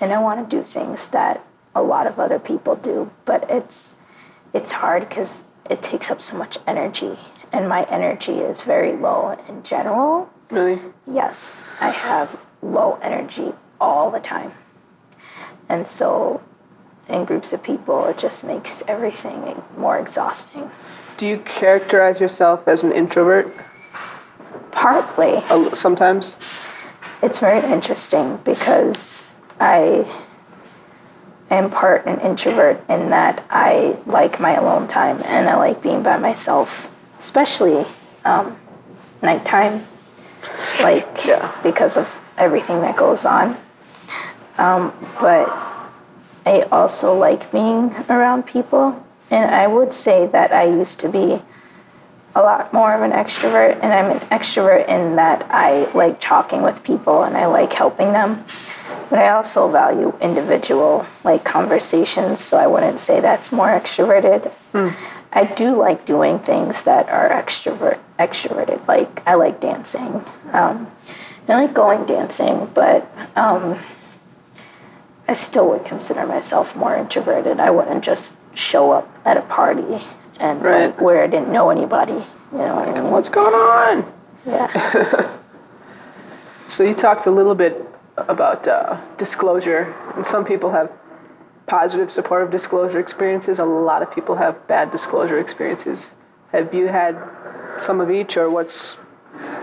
and 0.00 0.12
I 0.12 0.20
want 0.20 0.48
to 0.48 0.56
do 0.56 0.62
things 0.62 1.08
that 1.08 1.44
a 1.74 1.82
lot 1.82 2.06
of 2.06 2.20
other 2.20 2.38
people 2.38 2.76
do, 2.76 3.10
but 3.24 3.50
it's 3.50 3.94
it's 4.52 4.72
hard 4.72 5.10
cuz 5.10 5.44
it 5.68 5.82
takes 5.82 6.10
up 6.10 6.22
so 6.22 6.36
much 6.36 6.58
energy 6.66 7.18
and 7.52 7.68
my 7.68 7.82
energy 7.84 8.38
is 8.38 8.60
very 8.60 8.92
low 8.92 9.36
in 9.48 9.62
general. 9.64 10.28
really 10.50 10.80
Yes, 11.06 11.68
I 11.80 11.90
have 11.90 12.38
low 12.62 12.98
energy 13.02 13.54
all 13.80 14.10
the 14.10 14.20
time. 14.20 14.52
And 15.68 15.88
so 15.88 16.42
in 17.08 17.24
groups 17.24 17.52
of 17.52 17.62
people 17.62 18.04
it 18.06 18.18
just 18.18 18.44
makes 18.44 18.84
everything 18.86 19.62
more 19.76 19.98
exhausting. 19.98 20.70
Do 21.16 21.26
you 21.26 21.38
characterize 21.38 22.20
yourself 22.20 22.66
as 22.68 22.82
an 22.82 22.92
introvert 22.92 23.54
Partly 24.70 25.34
a 25.34 25.50
l- 25.50 25.74
sometimes 25.74 26.36
it's 27.22 27.38
very 27.38 27.60
interesting 27.72 28.38
because 28.44 29.22
I 29.60 30.06
am 31.50 31.70
part 31.70 32.06
an 32.06 32.18
introvert 32.20 32.82
in 32.88 33.10
that 33.10 33.44
I 33.50 33.96
like 34.06 34.40
my 34.40 34.54
alone 34.54 34.88
time 34.88 35.22
and 35.24 35.48
I 35.48 35.56
like 35.56 35.82
being 35.82 36.02
by 36.02 36.16
myself, 36.16 36.90
especially 37.18 37.84
um, 38.24 38.56
nighttime, 39.20 39.86
like 40.80 41.24
Yeah. 41.26 41.52
because 41.62 41.96
of 41.96 42.18
everything 42.38 42.80
that 42.80 42.96
goes 42.96 43.24
on. 43.26 43.56
Um, 44.58 44.92
but 45.20 45.48
I 46.46 46.62
also 46.72 47.14
like 47.16 47.52
being 47.52 47.94
around 48.08 48.46
people, 48.46 49.01
and 49.32 49.50
I 49.50 49.66
would 49.66 49.94
say 49.94 50.26
that 50.26 50.52
I 50.52 50.64
used 50.64 51.00
to 51.00 51.08
be 51.08 51.42
a 52.34 52.40
lot 52.40 52.72
more 52.72 52.94
of 52.94 53.02
an 53.02 53.12
extrovert, 53.12 53.78
and 53.82 53.92
I'm 53.92 54.10
an 54.10 54.20
extrovert 54.28 54.86
in 54.88 55.16
that 55.16 55.46
I 55.50 55.90
like 55.92 56.20
talking 56.20 56.62
with 56.62 56.84
people 56.84 57.22
and 57.22 57.36
I 57.36 57.46
like 57.46 57.72
helping 57.72 58.12
them. 58.12 58.44
But 59.08 59.18
I 59.20 59.30
also 59.30 59.70
value 59.70 60.16
individual 60.20 61.06
like 61.24 61.44
conversations, 61.44 62.40
so 62.40 62.58
I 62.58 62.66
wouldn't 62.66 63.00
say 63.00 63.20
that's 63.20 63.50
more 63.50 63.68
extroverted. 63.68 64.52
I 65.32 65.44
do 65.44 65.76
like 65.78 66.04
doing 66.04 66.38
things 66.38 66.82
that 66.82 67.08
are 67.08 67.30
extrovert 67.30 67.98
extroverted. 68.18 68.86
Like 68.86 69.22
I 69.26 69.34
like 69.34 69.60
dancing. 69.60 70.24
Um, 70.52 70.90
I 71.48 71.54
like 71.54 71.74
going 71.74 72.04
dancing, 72.04 72.70
but 72.74 73.10
um, 73.34 73.78
I 75.26 75.34
still 75.34 75.68
would 75.70 75.84
consider 75.86 76.26
myself 76.26 76.76
more 76.76 76.96
introverted. 76.96 77.60
I 77.60 77.70
wouldn't 77.70 78.04
just 78.04 78.34
show 78.54 78.92
up 78.92 79.08
at 79.24 79.36
a 79.36 79.42
party 79.42 80.02
and 80.40 80.62
Right. 80.62 80.86
like, 80.86 81.00
where 81.00 81.22
I 81.22 81.26
didn't 81.26 81.52
know 81.52 81.70
anybody. 81.70 82.24
You 82.52 82.58
know 82.58 82.74
what 82.76 82.88
I 82.88 82.92
mean? 83.00 83.10
what's 83.10 83.28
going 83.28 83.54
on 83.54 84.04
Yeah. 84.46 85.30
So 86.68 86.84
you 86.84 86.94
talked 86.94 87.26
a 87.26 87.30
little 87.30 87.54
bit 87.54 87.84
about 88.16 88.66
uh, 88.66 88.98
disclosure, 89.18 89.94
and 90.16 90.26
some 90.26 90.42
people 90.44 90.70
have 90.70 90.90
positive, 91.66 92.10
supportive 92.10 92.50
disclosure 92.50 92.98
experiences. 92.98 93.58
A 93.58 93.64
lot 93.64 94.00
of 94.00 94.10
people 94.10 94.36
have 94.36 94.66
bad 94.68 94.90
disclosure 94.90 95.38
experiences. 95.38 96.12
Have 96.52 96.72
you 96.72 96.88
had 96.88 97.18
some 97.76 98.00
of 98.00 98.10
each, 98.10 98.36
or 98.38 98.48
what's 98.48 98.94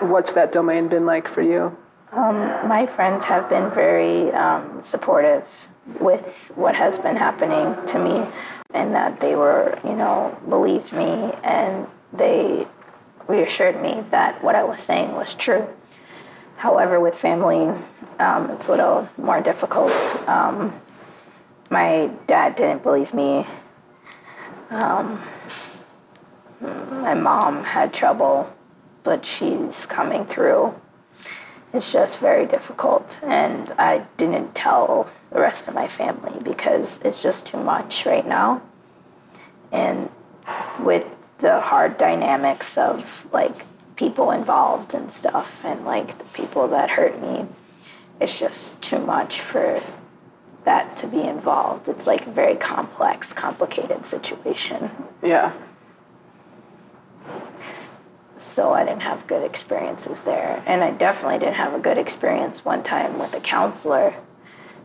what's 0.01 0.33
that 0.33 0.51
domain 0.51 0.87
been 0.87 1.05
like 1.07 1.27
for 1.27 1.41
you? 1.41 1.75
My 2.11 2.85
friends 2.95 3.25
have 3.25 3.49
been 3.49 3.69
very 3.71 4.31
um, 4.33 4.81
supportive 4.83 5.43
with 5.99 6.51
what 6.55 6.75
has 6.75 6.99
been 6.99 7.15
happening 7.15 7.75
to 7.87 7.97
me, 7.99 8.25
and 8.73 8.93
that 8.93 9.19
they 9.19 9.35
were, 9.35 9.79
you 9.83 9.95
know, 9.95 10.37
believed 10.47 10.93
me 10.93 11.33
and 11.43 11.87
they 12.13 12.67
reassured 13.27 13.81
me 13.81 14.03
that 14.11 14.43
what 14.43 14.55
I 14.55 14.63
was 14.63 14.81
saying 14.81 15.13
was 15.13 15.33
true. 15.35 15.67
However, 16.57 16.99
with 16.99 17.15
family, 17.15 17.73
um, 18.19 18.49
it's 18.51 18.67
a 18.67 18.71
little 18.71 19.09
more 19.17 19.41
difficult. 19.41 19.93
Um, 20.27 20.79
my 21.69 22.11
dad 22.27 22.55
didn't 22.55 22.83
believe 22.83 23.13
me. 23.13 23.47
Um, 24.69 25.21
my 26.59 27.13
mom 27.13 27.63
had 27.63 27.93
trouble, 27.93 28.53
but 29.03 29.25
she's 29.25 29.85
coming 29.85 30.25
through. 30.25 30.75
It's 31.73 31.91
just 31.91 32.17
very 32.17 32.45
difficult, 32.45 33.19
and 33.21 33.71
I 33.77 34.05
didn't 34.17 34.55
tell 34.55 35.09
the 35.31 35.39
rest 35.39 35.67
of 35.67 35.75
my 35.75 35.87
family 35.87 36.39
because 36.41 36.99
it's 37.03 37.21
just 37.21 37.45
too 37.45 37.57
much 37.57 38.05
right 38.05 38.27
now. 38.27 38.61
And 39.71 40.09
with 40.79 41.05
the 41.39 41.59
hard 41.59 41.97
dynamics 41.97 42.77
of 42.77 43.27
like 43.31 43.65
people 43.95 44.31
involved 44.31 44.93
and 44.93 45.11
stuff 45.11 45.61
and 45.63 45.85
like 45.85 46.17
the 46.17 46.23
people 46.25 46.67
that 46.69 46.89
hurt 46.91 47.21
me 47.21 47.45
it's 48.19 48.39
just 48.39 48.81
too 48.81 48.99
much 48.99 49.41
for 49.41 49.81
that 50.65 50.95
to 50.97 51.07
be 51.07 51.21
involved 51.21 51.87
it's 51.87 52.07
like 52.07 52.25
a 52.27 52.31
very 52.31 52.55
complex 52.55 53.33
complicated 53.33 54.05
situation 54.05 54.89
Yeah. 55.21 55.53
So 58.39 58.73
I 58.73 58.85
didn't 58.85 59.01
have 59.01 59.27
good 59.27 59.43
experiences 59.43 60.21
there. 60.21 60.63
And 60.65 60.83
I 60.83 60.91
definitely 60.91 61.39
didn't 61.39 61.55
have 61.55 61.73
a 61.73 61.79
good 61.79 61.97
experience 61.97 62.63
one 62.63 62.83
time 62.83 63.19
with 63.19 63.33
a 63.33 63.39
counselor. 63.39 64.15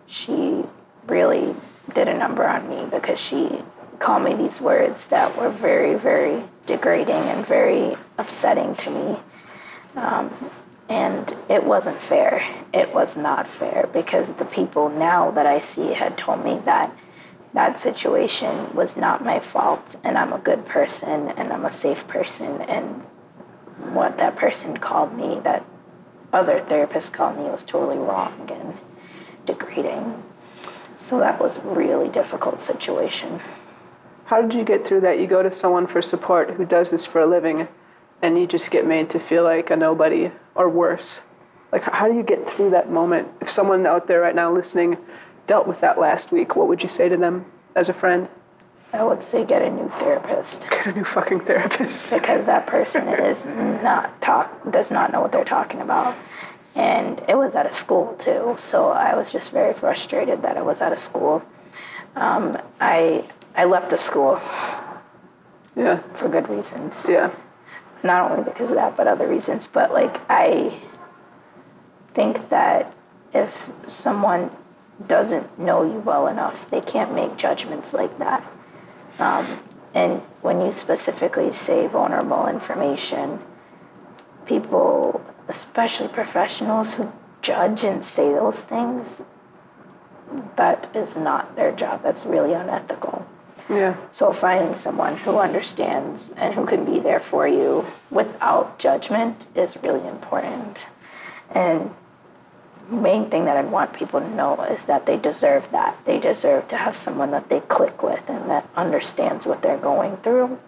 She 0.07 0.65
really 1.07 1.55
did 1.95 2.09
a 2.09 2.17
number 2.17 2.47
on 2.47 2.69
me 2.69 2.87
because 2.91 3.19
she 3.19 3.63
called 3.99 4.25
me 4.25 4.35
these 4.35 4.61
words 4.61 5.07
that 5.09 5.37
were 5.37 5.51
very, 5.51 5.95
very 5.95 6.43
degrading 6.67 7.15
and 7.15 7.47
very 7.47 7.97
upsetting 8.19 8.75
to 8.77 8.91
me. 8.91 9.19
Um, 9.97 10.51
and 10.89 11.35
it 11.49 11.65
wasn't 11.65 12.01
fair. 12.01 12.45
It 12.73 12.93
was 12.93 13.17
not 13.17 13.49
fair 13.49 13.89
because 13.93 14.35
the 14.35 14.45
people 14.45 14.89
now 14.89 15.31
that 15.31 15.47
I 15.47 15.61
see 15.61 15.93
had 15.95 16.19
told 16.19 16.45
me 16.45 16.61
that 16.65 16.95
that 17.55 17.79
situation 17.79 18.75
was 18.75 18.97
not 18.97 19.25
my 19.25 19.39
fault 19.39 19.97
and 20.03 20.19
I'm 20.19 20.33
a 20.33 20.39
good 20.39 20.67
person 20.67 21.29
and 21.31 21.53
I'm 21.53 21.65
a 21.65 21.71
safe 21.71 22.07
person 22.09 22.61
and 22.63 23.03
what 23.79 24.17
that 24.19 24.37
person 24.37 24.77
called 24.77 25.17
me, 25.17 25.41
that 25.45 25.65
other 26.33 26.61
therapist 26.61 27.13
called 27.13 27.37
me, 27.37 27.45
was 27.45 27.65
totally 27.65 27.99
wrong 27.99 28.49
and 28.53 28.77
degrading. 29.47 30.23
So 30.97 31.19
that 31.19 31.41
was 31.41 31.59
a 31.59 31.61
really 31.61 32.09
difficult 32.09 32.61
situation. 32.61 33.41
How 34.27 34.41
did 34.41 34.55
you 34.55 34.65
get 34.65 34.87
through 34.87 35.03
that? 35.03 35.19
You 35.19 35.27
go 35.27 35.43
to 35.43 35.53
someone 35.53 35.87
for 35.87 36.01
support 36.01 36.51
who 36.53 36.65
does 36.65 36.91
this 36.91 37.05
for 37.05 37.21
a 37.21 37.27
living, 37.27 37.69
and 38.23 38.39
you 38.39 38.47
just 38.47 38.71
get 38.71 38.87
made 38.87 39.11
to 39.11 39.19
feel 39.19 39.43
like 39.45 39.71
a 39.71 39.77
nobody 39.77 40.31
or 40.55 40.69
worse. 40.69 41.21
Like, 41.71 41.83
how 41.85 42.09
do 42.09 42.15
you 42.15 42.23
get 42.23 42.49
through 42.49 42.71
that 42.71 42.91
moment? 42.91 43.29
If 43.41 43.51
someone 43.51 43.85
out 43.87 44.07
there 44.07 44.21
right 44.21 44.35
now 44.35 44.53
listening 44.53 44.97
dealt 45.47 45.67
with 45.67 45.81
that 45.81 45.99
last 45.99 46.33
week, 46.33 46.57
what 46.57 46.69
would 46.69 46.83
you 46.83 46.89
say 46.89 47.09
to 47.09 47.17
them 47.17 47.45
as 47.75 47.89
a 47.89 47.93
friend? 47.93 48.29
I 48.95 49.03
would 49.03 49.23
say 49.23 49.45
get 49.45 49.61
a 49.61 49.71
new 49.71 49.89
therapist 49.89 50.63
Get 50.71 50.87
a 50.87 50.93
new 50.93 51.05
fucking 51.05 51.41
therapist. 51.41 52.11
because 52.13 52.47
that 52.47 52.67
person 52.67 53.09
is 53.09 53.45
not 53.45 54.21
talk 54.23 54.71
does 54.71 54.91
not 54.91 55.13
know 55.13 55.21
what 55.21 55.33
they're 55.33 55.45
talking 55.45 55.81
about. 55.81 56.15
And 56.77 57.21
it 57.29 57.37
was 57.37 57.55
at 57.55 57.67
a 57.67 57.73
school 57.73 58.15
too, 58.19 58.57
so 58.59 58.89
I 58.89 59.15
was 59.15 59.31
just 59.33 59.51
very 59.51 59.75
frustrated 59.75 60.43
that 60.43 60.57
I 60.57 60.63
was 60.63 60.81
at 60.81 60.93
a 60.93 60.99
school. 60.99 61.43
Um, 62.17 62.57
I 62.81 63.25
I 63.57 63.65
left 63.65 63.91
the 63.91 63.97
school 63.99 64.41
Yeah, 65.77 65.99
for 66.15 66.29
good 66.29 66.49
reasons. 66.49 67.07
yeah, 67.09 67.31
not 68.03 68.31
only 68.31 68.45
because 68.45 68.71
of 68.71 68.77
that, 68.77 68.97
but 68.97 69.07
other 69.07 69.27
reasons. 69.29 69.67
But 69.67 69.93
like, 69.93 70.21
I 70.29 70.81
think 72.15 72.49
that 72.51 72.93
if 73.33 73.51
someone 73.89 74.51
doesn't 75.09 75.59
know 75.59 75.83
you 75.85 75.99
well 76.01 76.27
enough, 76.29 76.71
they 76.71 76.81
can't 76.81 77.13
make 77.15 77.37
judgments 77.37 77.93
like 77.93 78.17
that. 78.19 78.43
Um, 79.19 79.47
and 79.95 80.21
when 80.43 80.61
you 80.61 80.73
specifically 80.73 81.53
say 81.53 81.87
vulnerable 81.87 82.47
information, 82.47 83.41
people, 84.47 85.25
especially 85.49 86.09
professionals 86.09 86.95
who 86.95 87.13
judge 87.43 87.85
and 87.85 88.05
say 88.05 88.33
those 88.33 88.65
things, 88.65 89.21
that 90.57 90.91
is 90.95 91.17
not 91.17 91.55
their 91.57 91.73
job. 91.73 92.03
That's 92.03 92.27
really 92.27 92.55
unethical. 92.55 93.27
yeah. 93.69 93.97
So 94.11 94.33
finding 94.33 94.75
someone 94.77 95.17
who 95.19 95.39
understands 95.39 96.33
and 96.37 96.55
who 96.55 96.67
can 96.67 96.85
be 96.85 96.99
there 96.99 97.21
for 97.21 97.47
you 97.47 97.87
without 98.11 98.79
judgment 98.79 99.47
is 99.55 99.77
really 99.83 100.07
important. 100.09 100.87
And 101.51 101.95
main 102.91 103.31
thing 103.31 103.45
that 103.47 103.57
I'd 103.57 103.71
want 103.71 103.93
people 103.93 104.21
to 104.21 104.29
know 104.29 104.63
is 104.65 104.85
that 104.85 105.07
they 105.07 105.17
deserve 105.17 105.71
that. 105.73 105.97
They 106.05 106.19
deserve 106.19 106.69
to 106.69 106.77
have 106.77 106.97
someone 106.97 107.31
that 107.31 107.49
they 107.49 107.61
click 107.61 108.03
with 108.03 108.29
and 108.29 108.51
that 108.51 108.69
understands 108.77 109.47
what 109.47 109.63
they're 109.63 109.79
going 109.79 110.17
through. 110.19 110.59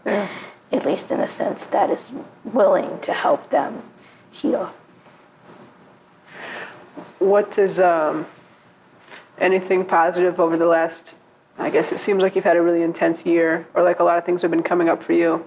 At 0.73 0.85
least 0.85 1.11
in 1.12 1.21
a 1.21 1.29
sense 1.29 1.67
that 1.67 1.91
is 1.91 2.11
willing 2.45 2.99
to 3.01 3.12
help 3.12 3.51
them 3.51 3.83
heal. 4.31 4.75
What 7.19 7.57
is 7.57 7.79
um, 7.79 8.27
anything 9.38 9.85
positive 9.85 10.41
over 10.41 10.57
the 10.57 10.67
last? 10.67 11.14
I 11.59 11.71
guess 11.71 11.93
it 11.93 12.01
seems 12.01 12.23
like 12.23 12.35
you've 12.35 12.45
had 12.45 12.57
a 12.57 12.62
really 12.62 12.83
intense 12.83 13.25
year, 13.25 13.67
or 13.75 13.83
like 13.83 14.01
a 14.01 14.05
lot 14.05 14.19
of 14.19 14.25
things 14.25 14.43
have 14.43 14.51
been 14.51 14.62
coming 14.62 14.88
up 14.88 15.03
for 15.03 15.12
you, 15.12 15.47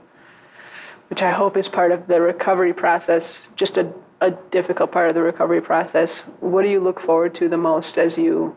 which 1.10 1.22
I 1.22 1.32
hope 1.32 1.58
is 1.58 1.67
part 1.67 1.91
of 1.91 2.08
the 2.08 2.22
recovery 2.22 2.74
process. 2.74 3.41
Just 3.56 3.78
a, 3.78 3.91
a 4.22 4.32
difficult 4.32 4.92
part 4.92 5.10
of 5.10 5.16
the 5.16 5.22
recovery 5.22 5.62
process. 5.62 6.22
What 6.40 6.64
do 6.64 6.70
you 6.70 6.80
look 6.80 7.00
forward 7.00 7.34
to 7.36 7.48
the 7.48 7.58
most 7.58 7.98
as 7.98 8.18
you 8.18 8.56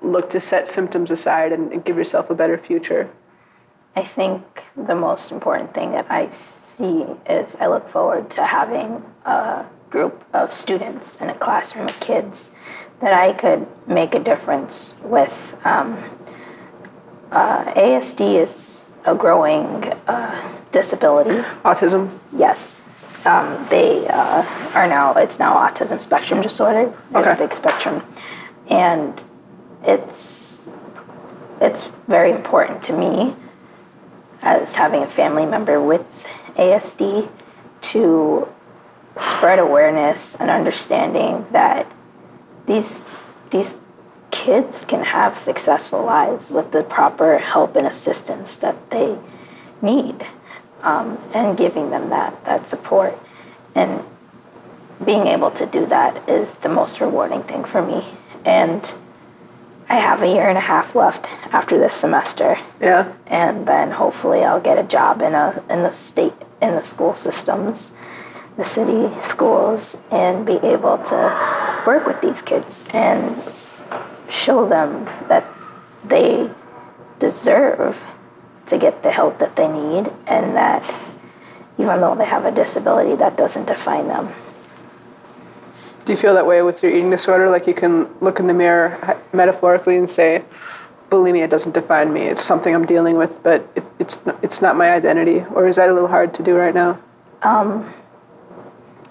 look 0.00 0.30
to 0.30 0.40
set 0.40 0.66
symptoms 0.66 1.10
aside 1.10 1.52
and, 1.52 1.72
and 1.72 1.84
give 1.84 1.96
yourself 1.96 2.30
a 2.30 2.34
better 2.34 2.58
future? 2.58 3.10
I 3.94 4.04
think 4.04 4.64
the 4.76 4.94
most 4.94 5.30
important 5.30 5.74
thing 5.74 5.92
that 5.92 6.06
I 6.10 6.30
see 6.30 7.04
is 7.28 7.56
I 7.60 7.66
look 7.66 7.88
forward 7.88 8.30
to 8.30 8.44
having 8.44 9.04
a 9.26 9.66
group 9.90 10.24
of 10.32 10.52
students 10.52 11.16
in 11.16 11.28
a 11.28 11.34
classroom 11.34 11.88
of 11.88 12.00
kids 12.00 12.50
that 13.00 13.12
I 13.12 13.34
could 13.34 13.66
make 13.86 14.14
a 14.14 14.18
difference 14.20 14.94
with. 15.02 15.56
Um, 15.64 15.98
uh, 17.30 17.64
ASD 17.74 18.42
is 18.42 18.86
a 19.04 19.14
growing 19.14 19.92
uh, 20.06 20.58
disability. 20.70 21.42
Autism. 21.64 22.18
Yes. 22.34 22.78
Um, 23.24 23.66
they 23.70 24.06
uh, 24.08 24.42
are 24.74 24.86
now, 24.88 25.14
it's 25.14 25.38
now 25.38 25.54
autism 25.54 26.00
spectrum 26.00 26.40
disorder. 26.40 26.92
There's 27.12 27.26
Okay. 27.26 27.44
a 27.44 27.46
big 27.46 27.54
spectrum. 27.54 28.02
And 28.68 29.22
it's, 29.84 30.68
it's 31.60 31.84
very 32.08 32.32
important 32.32 32.82
to 32.84 32.92
me 32.96 33.36
as 34.42 34.74
having 34.74 35.02
a 35.02 35.06
family 35.06 35.46
member 35.46 35.80
with 35.80 36.04
ASD 36.56 37.28
to 37.82 38.48
spread 39.16 39.58
awareness 39.58 40.34
and 40.36 40.50
understanding 40.50 41.46
that 41.52 41.86
these, 42.66 43.04
these 43.50 43.76
kids 44.32 44.84
can 44.86 45.04
have 45.04 45.38
successful 45.38 46.02
lives 46.04 46.50
with 46.50 46.72
the 46.72 46.82
proper 46.82 47.38
help 47.38 47.76
and 47.76 47.86
assistance 47.86 48.56
that 48.56 48.90
they 48.90 49.16
need 49.80 50.24
um, 50.82 51.18
and 51.32 51.56
giving 51.56 51.90
them 51.90 52.10
that 52.10 52.44
that 52.44 52.68
support. 52.68 53.18
And 53.74 54.04
being 55.04 55.26
able 55.26 55.50
to 55.52 55.66
do 55.66 55.86
that 55.86 56.28
is 56.28 56.56
the 56.56 56.68
most 56.68 57.00
rewarding 57.00 57.42
thing 57.42 57.64
for 57.64 57.82
me. 57.82 58.04
And 58.44 58.92
i 59.88 59.96
have 59.96 60.22
a 60.22 60.26
year 60.26 60.48
and 60.48 60.56
a 60.56 60.62
half 60.62 60.94
left 60.94 61.26
after 61.52 61.78
this 61.78 61.94
semester. 61.94 62.58
Yeah. 62.80 63.12
and 63.26 63.66
then 63.66 63.90
hopefully 63.92 64.42
i'll 64.42 64.60
get 64.60 64.78
a 64.78 64.82
job 64.82 65.20
in 65.22 65.34
a 65.34 65.62
in 65.68 65.82
the 65.82 65.90
state 65.92 66.34
in 66.60 66.74
the 66.74 66.82
school 66.82 67.14
systems 67.14 67.90
the 68.56 68.64
city 68.64 69.10
schools 69.22 69.98
and 70.10 70.46
be 70.46 70.54
able 70.74 70.98
to 70.98 71.82
work 71.86 72.06
with 72.06 72.20
these 72.20 72.42
kids 72.42 72.84
and 72.92 73.42
show 74.28 74.68
them 74.68 75.04
that 75.28 75.44
they 76.04 76.50
deserve 77.18 78.02
to 78.66 78.78
get 78.78 79.02
the 79.02 79.10
help 79.10 79.38
that 79.38 79.56
they 79.56 79.68
need 79.68 80.12
and 80.26 80.56
that 80.56 80.82
even 81.78 82.00
though 82.00 82.14
they 82.14 82.24
have 82.24 82.44
a 82.44 82.50
disability 82.50 83.16
that 83.16 83.36
doesn't 83.36 83.66
define 83.66 84.08
them 84.08 84.32
Do 86.04 86.12
you 86.12 86.16
feel 86.18 86.34
that 86.34 86.46
way 86.46 86.62
with 86.62 86.82
your 86.82 86.92
eating 86.92 87.10
disorder? 87.10 87.48
Like 87.48 87.66
you 87.66 87.74
can 87.74 88.08
look 88.20 88.40
in 88.40 88.46
the 88.46 88.54
mirror 88.54 89.18
metaphorically 89.32 89.96
and 89.96 90.08
say, 90.08 90.42
bulimia 91.10 91.48
doesn't 91.48 91.72
define 91.72 92.12
me. 92.12 92.22
It's 92.22 92.42
something 92.42 92.74
I'm 92.74 92.86
dealing 92.86 93.16
with, 93.16 93.42
but 93.42 93.70
it, 93.76 93.84
it's, 93.98 94.18
it's 94.42 94.60
not 94.60 94.76
my 94.76 94.90
identity. 94.90 95.44
Or 95.54 95.66
is 95.68 95.76
that 95.76 95.88
a 95.90 95.92
little 95.92 96.08
hard 96.08 96.34
to 96.34 96.42
do 96.42 96.56
right 96.56 96.74
now? 96.74 96.98
Um, 97.42 97.92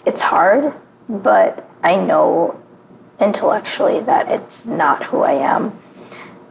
it's 0.06 0.22
hard 0.22 0.74
but 1.10 1.70
i 1.84 1.96
know 1.96 2.60
intellectually 3.20 4.00
that 4.00 4.28
it's 4.30 4.66
not 4.66 5.04
who 5.06 5.22
i 5.22 5.34
am 5.34 5.78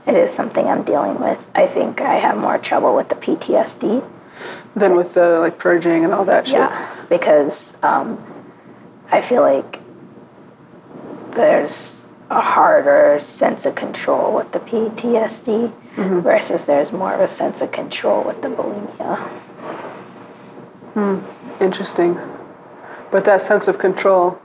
it 0.06 0.14
is 0.14 0.32
something 0.32 0.66
i'm 0.66 0.82
dealing 0.82 1.18
with 1.20 1.44
i 1.54 1.66
think 1.66 2.00
i 2.00 2.14
have 2.18 2.36
more 2.36 2.58
trouble 2.58 2.94
with 2.94 3.08
the 3.08 3.14
ptsd 3.14 4.02
Than 4.76 4.96
with 4.96 5.14
the 5.14 5.40
like 5.40 5.58
purging 5.58 6.04
and 6.04 6.12
all 6.12 6.24
that 6.26 6.46
shit. 6.46 6.56
Yeah, 6.56 6.94
because 7.08 7.76
um, 7.82 8.22
I 9.10 9.20
feel 9.20 9.42
like 9.42 9.80
there's 11.32 12.02
a 12.30 12.40
harder 12.40 13.18
sense 13.20 13.66
of 13.66 13.74
control 13.74 14.34
with 14.34 14.52
the 14.52 14.60
PTSD 14.60 15.72
versus 16.22 16.64
there's 16.64 16.92
more 16.92 17.12
of 17.12 17.20
a 17.20 17.26
sense 17.26 17.60
of 17.60 17.72
control 17.72 18.22
with 18.22 18.40
the 18.42 18.48
bulimia. 18.48 19.16
Hmm. 20.94 21.18
Interesting. 21.60 22.18
But 23.10 23.24
that 23.24 23.42
sense 23.42 23.66
of 23.66 23.78
control 23.78 24.40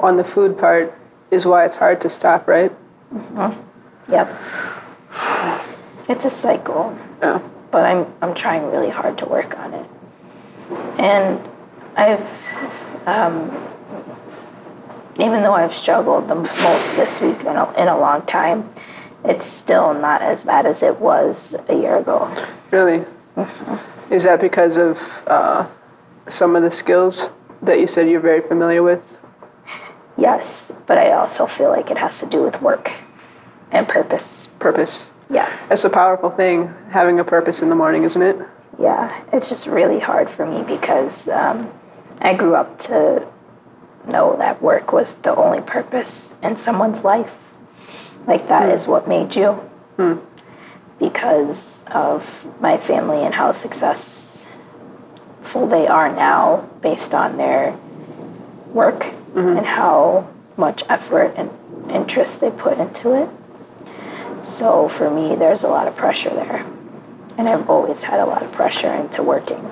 on 0.00 0.16
the 0.16 0.24
food 0.24 0.56
part 0.56 0.98
is 1.30 1.44
why 1.44 1.66
it's 1.66 1.76
hard 1.76 2.00
to 2.00 2.08
stop, 2.08 2.48
right? 2.48 2.72
Yep. 4.08 4.28
It's 6.10 6.24
a 6.24 6.30
cycle, 6.30 6.98
Yeah. 7.22 7.38
but 7.70 7.84
I'm 7.84 8.04
I'm 8.20 8.34
trying 8.34 8.68
really 8.72 8.90
hard 8.90 9.16
to 9.18 9.26
work 9.26 9.56
on 9.56 9.74
it. 9.74 9.86
And 10.98 11.38
I've, 11.96 12.26
um, 13.06 13.36
even 15.20 15.44
though 15.44 15.54
I've 15.54 15.72
struggled 15.72 16.26
the 16.26 16.34
most 16.34 16.96
this 16.96 17.20
week 17.20 17.38
in 17.42 17.54
a, 17.56 17.72
in 17.74 17.86
a 17.86 17.96
long 17.96 18.22
time, 18.22 18.68
it's 19.24 19.46
still 19.46 19.94
not 19.94 20.20
as 20.20 20.42
bad 20.42 20.66
as 20.66 20.82
it 20.82 20.98
was 20.98 21.54
a 21.68 21.74
year 21.74 21.98
ago. 21.98 22.28
Really? 22.72 23.04
Is 24.10 24.24
that 24.24 24.40
because 24.40 24.76
of 24.76 24.98
uh, 25.28 25.68
some 26.28 26.56
of 26.56 26.62
the 26.64 26.72
skills 26.72 27.30
that 27.62 27.78
you 27.78 27.86
said 27.86 28.08
you're 28.08 28.18
very 28.18 28.40
familiar 28.40 28.82
with? 28.82 29.16
Yes, 30.18 30.72
but 30.88 30.98
I 30.98 31.12
also 31.12 31.46
feel 31.46 31.70
like 31.70 31.88
it 31.92 31.98
has 31.98 32.18
to 32.18 32.26
do 32.26 32.42
with 32.42 32.60
work 32.60 32.90
and 33.70 33.86
purpose. 33.86 34.48
Purpose. 34.58 35.12
Yeah, 35.30 35.48
That's 35.68 35.84
a 35.84 35.90
powerful 35.90 36.30
thing, 36.30 36.74
having 36.90 37.20
a 37.20 37.24
purpose 37.24 37.62
in 37.62 37.68
the 37.68 37.76
morning, 37.76 38.02
isn't 38.02 38.20
it? 38.22 38.36
yeah. 38.80 39.22
It's 39.32 39.48
just 39.48 39.66
really 39.66 40.00
hard 40.00 40.30
for 40.30 40.46
me 40.46 40.62
because 40.62 41.28
um, 41.28 41.70
I 42.20 42.34
grew 42.34 42.54
up 42.54 42.78
to 42.80 43.26
know 44.06 44.36
that 44.38 44.62
work 44.62 44.92
was 44.92 45.14
the 45.16 45.34
only 45.36 45.60
purpose 45.60 46.34
in 46.42 46.56
someone's 46.56 47.04
life. 47.04 47.34
Like 48.26 48.48
that 48.48 48.68
hmm. 48.68 48.74
is 48.74 48.86
what 48.86 49.06
made 49.06 49.34
you. 49.36 49.52
Hmm. 49.96 50.14
Because 50.98 51.80
of 51.86 52.26
my 52.60 52.76
family 52.76 53.22
and 53.22 53.34
how 53.34 53.52
successful 53.52 54.46
they 55.68 55.86
are 55.86 56.12
now 56.14 56.68
based 56.82 57.14
on 57.14 57.36
their 57.36 57.78
work 58.66 59.00
mm-hmm. 59.00 59.56
and 59.58 59.66
how 59.66 60.28
much 60.56 60.84
effort 60.88 61.32
and 61.36 61.50
interest 61.90 62.40
they 62.40 62.50
put 62.50 62.78
into 62.78 63.14
it. 63.14 63.28
So 64.42 64.88
for 64.88 65.10
me, 65.10 65.36
there's 65.36 65.64
a 65.64 65.68
lot 65.68 65.88
of 65.88 65.96
pressure 65.96 66.30
there. 66.30 66.66
And 67.38 67.48
I've 67.48 67.68
always 67.70 68.02
had 68.02 68.20
a 68.20 68.26
lot 68.26 68.42
of 68.42 68.52
pressure 68.52 68.92
into 68.92 69.22
working. 69.22 69.70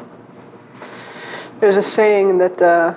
There's 1.59 1.77
a 1.77 1.83
saying 1.83 2.39
that 2.39 2.63
uh, 2.63 2.95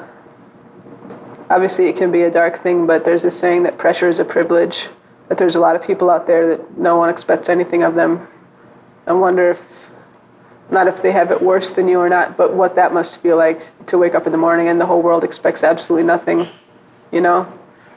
obviously 1.49 1.87
it 1.87 1.97
can 1.97 2.11
be 2.11 2.21
a 2.21 2.31
dark 2.31 2.61
thing, 2.61 2.87
but 2.87 3.03
there's 3.03 3.25
a 3.25 3.31
saying 3.31 3.63
that 3.63 3.77
pressure 3.77 4.07
is 4.07 4.19
a 4.19 4.25
privilege. 4.25 4.87
That 5.29 5.37
there's 5.37 5.55
a 5.55 5.59
lot 5.59 5.75
of 5.75 5.83
people 5.83 6.09
out 6.09 6.27
there 6.27 6.55
that 6.55 6.77
no 6.77 6.97
one 6.97 7.09
expects 7.09 7.49
anything 7.49 7.83
of 7.83 7.95
them. 7.95 8.27
I 9.07 9.13
wonder 9.13 9.51
if, 9.51 9.89
not 10.69 10.87
if 10.87 11.01
they 11.01 11.11
have 11.11 11.31
it 11.31 11.41
worse 11.41 11.71
than 11.71 11.87
you 11.87 11.99
or 11.99 12.07
not, 12.07 12.37
but 12.37 12.53
what 12.53 12.75
that 12.75 12.93
must 12.93 13.17
feel 13.19 13.37
like 13.37 13.85
to 13.87 13.97
wake 13.97 14.13
up 14.13 14.25
in 14.25 14.31
the 14.31 14.37
morning 14.37 14.67
and 14.67 14.79
the 14.79 14.85
whole 14.85 15.01
world 15.01 15.23
expects 15.23 15.63
absolutely 15.63 16.05
nothing. 16.05 16.47
You 17.11 17.21
know? 17.21 17.51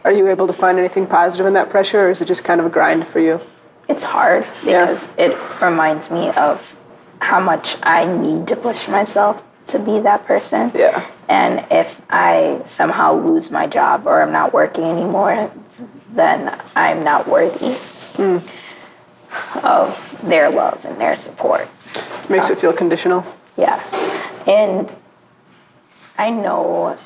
Are 0.04 0.12
you 0.12 0.28
able 0.28 0.46
to 0.46 0.52
find 0.52 0.78
anything 0.78 1.06
positive 1.06 1.46
in 1.46 1.54
that 1.54 1.70
pressure, 1.70 2.06
or 2.06 2.10
is 2.10 2.20
it 2.20 2.26
just 2.26 2.44
kind 2.44 2.60
of 2.60 2.66
a 2.66 2.70
grind 2.70 3.06
for 3.06 3.20
you? 3.20 3.40
It's 3.88 4.02
hard 4.02 4.46
Yeah. 4.62 4.82
because 4.82 5.08
it 5.16 5.36
reminds 5.60 6.10
me 6.10 6.30
of 6.30 6.76
how 7.20 7.40
much 7.40 7.76
I 7.82 8.04
need 8.06 8.48
to 8.48 8.56
push 8.56 8.88
myself 8.88 9.42
to 9.68 9.78
be 9.78 9.98
that 10.00 10.26
person. 10.26 10.70
Yeah. 10.74 11.04
And 11.28 11.64
if 11.70 12.00
I 12.10 12.60
somehow 12.66 13.14
lose 13.14 13.50
my 13.50 13.66
job 13.66 14.06
or 14.06 14.22
I'm 14.22 14.32
not 14.32 14.52
working 14.52 14.84
anymore, 14.84 15.50
then 16.12 16.58
I'm 16.76 17.02
not 17.02 17.26
worthy 17.26 17.74
hmm. 18.16 18.38
of 19.62 20.18
their 20.22 20.50
love 20.50 20.84
and 20.84 21.00
their 21.00 21.16
support. 21.16 21.68
Makes 22.28 22.50
it 22.50 22.54
um, 22.54 22.60
feel 22.60 22.72
conditional. 22.72 23.24
Yeah. 23.56 23.82
And 24.46 24.90
I 26.18 26.30
know 26.30 26.98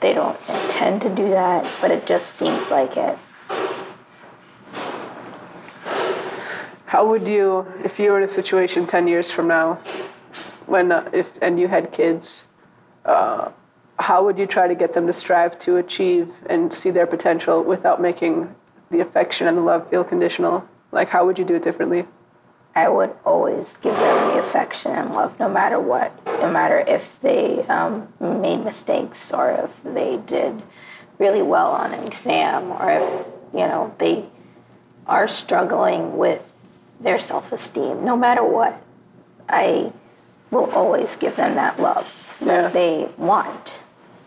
they 0.00 0.14
don't 0.14 0.38
intend 0.48 1.02
to 1.02 1.08
do 1.08 1.28
that, 1.30 1.66
but 1.80 1.90
it 1.90 2.06
just 2.06 2.36
seems 2.36 2.70
like 2.70 2.96
it. 2.96 3.18
How 6.90 7.06
would 7.06 7.28
you, 7.28 7.72
if 7.84 8.00
you 8.00 8.10
were 8.10 8.18
in 8.18 8.24
a 8.24 8.28
situation 8.28 8.84
10 8.84 9.06
years 9.06 9.30
from 9.30 9.46
now, 9.46 9.74
when, 10.66 10.90
uh, 10.90 11.08
if, 11.12 11.38
and 11.40 11.56
you 11.56 11.68
had 11.68 11.92
kids, 11.92 12.46
uh, 13.04 13.52
how 14.00 14.24
would 14.24 14.36
you 14.36 14.44
try 14.44 14.66
to 14.66 14.74
get 14.74 14.92
them 14.92 15.06
to 15.06 15.12
strive 15.12 15.56
to 15.60 15.76
achieve 15.76 16.32
and 16.46 16.74
see 16.74 16.90
their 16.90 17.06
potential 17.06 17.62
without 17.62 18.02
making 18.02 18.52
the 18.90 18.98
affection 18.98 19.46
and 19.46 19.56
the 19.56 19.62
love 19.62 19.88
feel 19.88 20.02
conditional? 20.02 20.66
Like, 20.90 21.10
how 21.10 21.24
would 21.26 21.38
you 21.38 21.44
do 21.44 21.54
it 21.54 21.62
differently? 21.62 22.08
I 22.74 22.88
would 22.88 23.14
always 23.24 23.76
give 23.76 23.94
them 23.94 24.32
the 24.32 24.40
affection 24.40 24.90
and 24.90 25.14
love 25.14 25.38
no 25.38 25.48
matter 25.48 25.78
what, 25.78 26.10
no 26.26 26.50
matter 26.50 26.80
if 26.80 27.20
they 27.20 27.62
um, 27.68 28.12
made 28.18 28.64
mistakes 28.64 29.30
or 29.30 29.52
if 29.52 29.80
they 29.84 30.16
did 30.26 30.60
really 31.20 31.42
well 31.42 31.70
on 31.70 31.94
an 31.94 32.04
exam 32.04 32.72
or 32.72 32.90
if, 32.90 33.26
you 33.52 33.68
know, 33.68 33.94
they 33.98 34.24
are 35.06 35.28
struggling 35.28 36.16
with 36.16 36.49
their 37.00 37.18
self 37.18 37.50
esteem. 37.52 38.04
No 38.04 38.16
matter 38.16 38.44
what, 38.44 38.80
I 39.48 39.92
will 40.50 40.70
always 40.70 41.16
give 41.16 41.36
them 41.36 41.54
that 41.56 41.80
love 41.80 42.26
Yeah. 42.40 42.62
that 42.62 42.72
they 42.72 43.08
want 43.16 43.74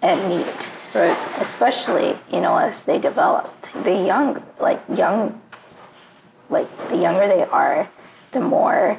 and 0.01 0.29
need 0.29 0.45
Right. 0.93 1.17
especially 1.39 2.19
you 2.29 2.39
know 2.39 2.55
as 2.57 2.83
they 2.83 2.99
develop 2.99 3.51
the 3.83 3.95
young 3.95 4.43
like 4.59 4.79
young 4.93 5.41
like 6.51 6.67
the 6.89 6.97
younger 6.97 7.27
they 7.27 7.43
are 7.43 7.89
the 8.31 8.39
more 8.39 8.97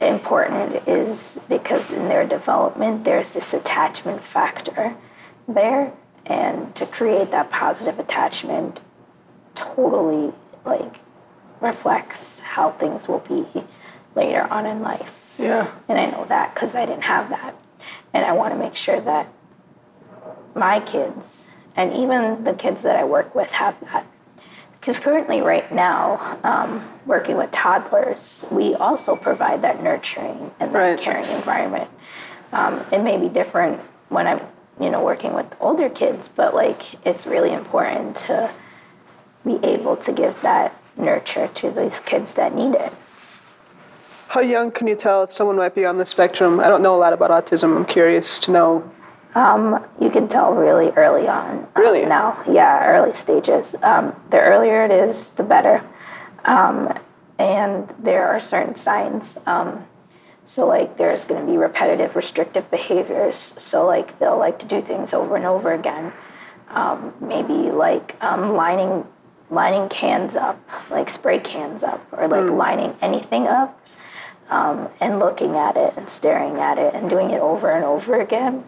important 0.00 0.74
it 0.74 0.88
is 0.88 1.38
because 1.48 1.92
in 1.92 2.08
their 2.08 2.26
development 2.26 3.04
there's 3.04 3.34
this 3.34 3.54
attachment 3.54 4.24
factor 4.24 4.96
there 5.46 5.92
and 6.26 6.74
to 6.74 6.84
create 6.86 7.30
that 7.30 7.50
positive 7.50 7.98
attachment 8.00 8.80
totally 9.54 10.32
like 10.64 10.96
reflects 11.60 12.40
how 12.40 12.70
things 12.72 13.08
will 13.08 13.20
be 13.20 13.46
later 14.14 14.46
on 14.50 14.66
in 14.66 14.80
life 14.82 15.12
Yeah. 15.38 15.68
and 15.88 15.98
I 15.98 16.06
know 16.06 16.24
that 16.26 16.54
because 16.54 16.74
I 16.74 16.86
didn't 16.86 17.04
have 17.04 17.30
that. 17.30 17.54
And 18.12 18.24
I 18.24 18.32
want 18.32 18.52
to 18.54 18.58
make 18.58 18.74
sure 18.74 19.00
that 19.00 19.28
my 20.54 20.80
kids 20.80 21.46
and 21.76 21.92
even 21.94 22.44
the 22.44 22.54
kids 22.54 22.82
that 22.82 22.96
I 22.96 23.04
work 23.04 23.34
with 23.34 23.50
have 23.52 23.76
that. 23.82 24.04
Because 24.80 24.98
currently, 24.98 25.40
right 25.40 25.70
now, 25.72 26.38
um, 26.44 26.88
working 27.04 27.36
with 27.36 27.50
toddlers, 27.50 28.44
we 28.50 28.74
also 28.74 29.14
provide 29.16 29.62
that 29.62 29.82
nurturing 29.82 30.52
and 30.58 30.72
that 30.74 30.78
Right. 30.78 30.98
caring 30.98 31.26
environment. 31.26 31.90
Um, 32.52 32.80
it 32.90 33.00
may 33.00 33.18
be 33.18 33.28
different 33.28 33.80
when 34.08 34.26
I'm, 34.26 34.40
you 34.80 34.88
know, 34.90 35.02
working 35.04 35.34
with 35.34 35.46
older 35.60 35.88
kids, 35.88 36.28
but 36.28 36.54
like 36.54 36.82
it's 37.06 37.26
really 37.26 37.52
important 37.52 38.16
to 38.28 38.50
be 39.44 39.58
able 39.62 39.96
to 39.98 40.12
give 40.12 40.40
that 40.42 40.72
nurture 40.98 41.48
to 41.54 41.70
these 41.70 42.00
kids 42.00 42.34
that 42.34 42.54
need 42.54 42.74
it. 42.74 42.92
How 44.28 44.40
young 44.40 44.70
can 44.70 44.86
you 44.86 44.94
tell 44.94 45.22
if 45.22 45.32
someone 45.32 45.56
might 45.56 45.74
be 45.74 45.86
on 45.86 45.96
the 45.98 46.04
spectrum? 46.04 46.60
I 46.60 46.68
don't 46.68 46.82
know 46.82 46.94
a 46.94 46.98
lot 47.00 47.12
about 47.12 47.30
autism. 47.30 47.74
I'm 47.76 47.86
curious 47.86 48.38
to 48.40 48.50
know. 48.50 48.90
Um, 49.34 49.84
you 50.00 50.10
can 50.10 50.28
tell 50.28 50.52
really 50.52 50.90
early 50.90 51.28
on. 51.28 51.58
um, 51.58 51.66
Really? 51.76 52.04
now, 52.04 52.42
yeah, 52.50 52.84
early 52.86 53.14
stages. 53.14 53.74
Um, 53.82 54.14
the 54.30 54.38
earlier 54.40 54.84
it 54.84 54.90
is, 54.90 55.30
the 55.30 55.42
better. 55.42 55.82
Um, 56.44 56.92
and 57.38 57.92
there 57.98 58.28
are 58.28 58.40
certain 58.40 58.74
signs. 58.74 59.38
Um, 59.46 59.86
so, 60.44 60.66
like, 60.66 60.96
there's 60.96 61.24
going 61.24 61.44
to 61.44 61.50
be 61.50 61.56
repetitive, 61.58 62.16
restrictive 62.16 62.70
behaviors. 62.70 63.54
So, 63.58 63.86
like, 63.86 64.18
they'll 64.18 64.38
like 64.38 64.58
to 64.60 64.66
do 64.66 64.82
things 64.82 65.12
over 65.14 65.36
and 65.36 65.44
over 65.44 65.72
again. 65.72 66.12
Um, 66.70 67.14
maybe 67.20 67.70
like 67.70 68.16
um, 68.22 68.52
lining 68.54 69.06
lining 69.50 69.88
cans 69.88 70.36
up, 70.36 70.60
like 70.90 71.08
spray 71.08 71.38
cans 71.38 71.82
up, 71.82 72.06
or 72.12 72.28
like 72.28 72.50
lining 72.50 72.96
anything 73.00 73.46
up, 73.46 73.80
um, 74.50 74.88
and 75.00 75.18
looking 75.18 75.56
at 75.56 75.76
it 75.76 75.94
and 75.96 76.08
staring 76.08 76.56
at 76.56 76.78
it 76.78 76.94
and 76.94 77.08
doing 77.10 77.30
it 77.30 77.40
over 77.40 77.70
and 77.70 77.84
over 77.84 78.20
again 78.20 78.64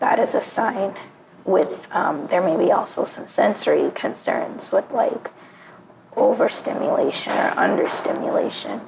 that 0.00 0.18
is 0.18 0.34
a 0.34 0.40
sign 0.40 0.94
with 1.44 1.88
um, 1.92 2.26
there 2.28 2.42
may 2.42 2.56
be 2.56 2.70
also 2.70 3.04
some 3.04 3.26
sensory 3.26 3.90
concerns 3.92 4.72
with 4.72 4.90
like 4.90 5.30
overstimulation 6.16 7.32
or 7.32 7.50
understimulation 7.58 8.80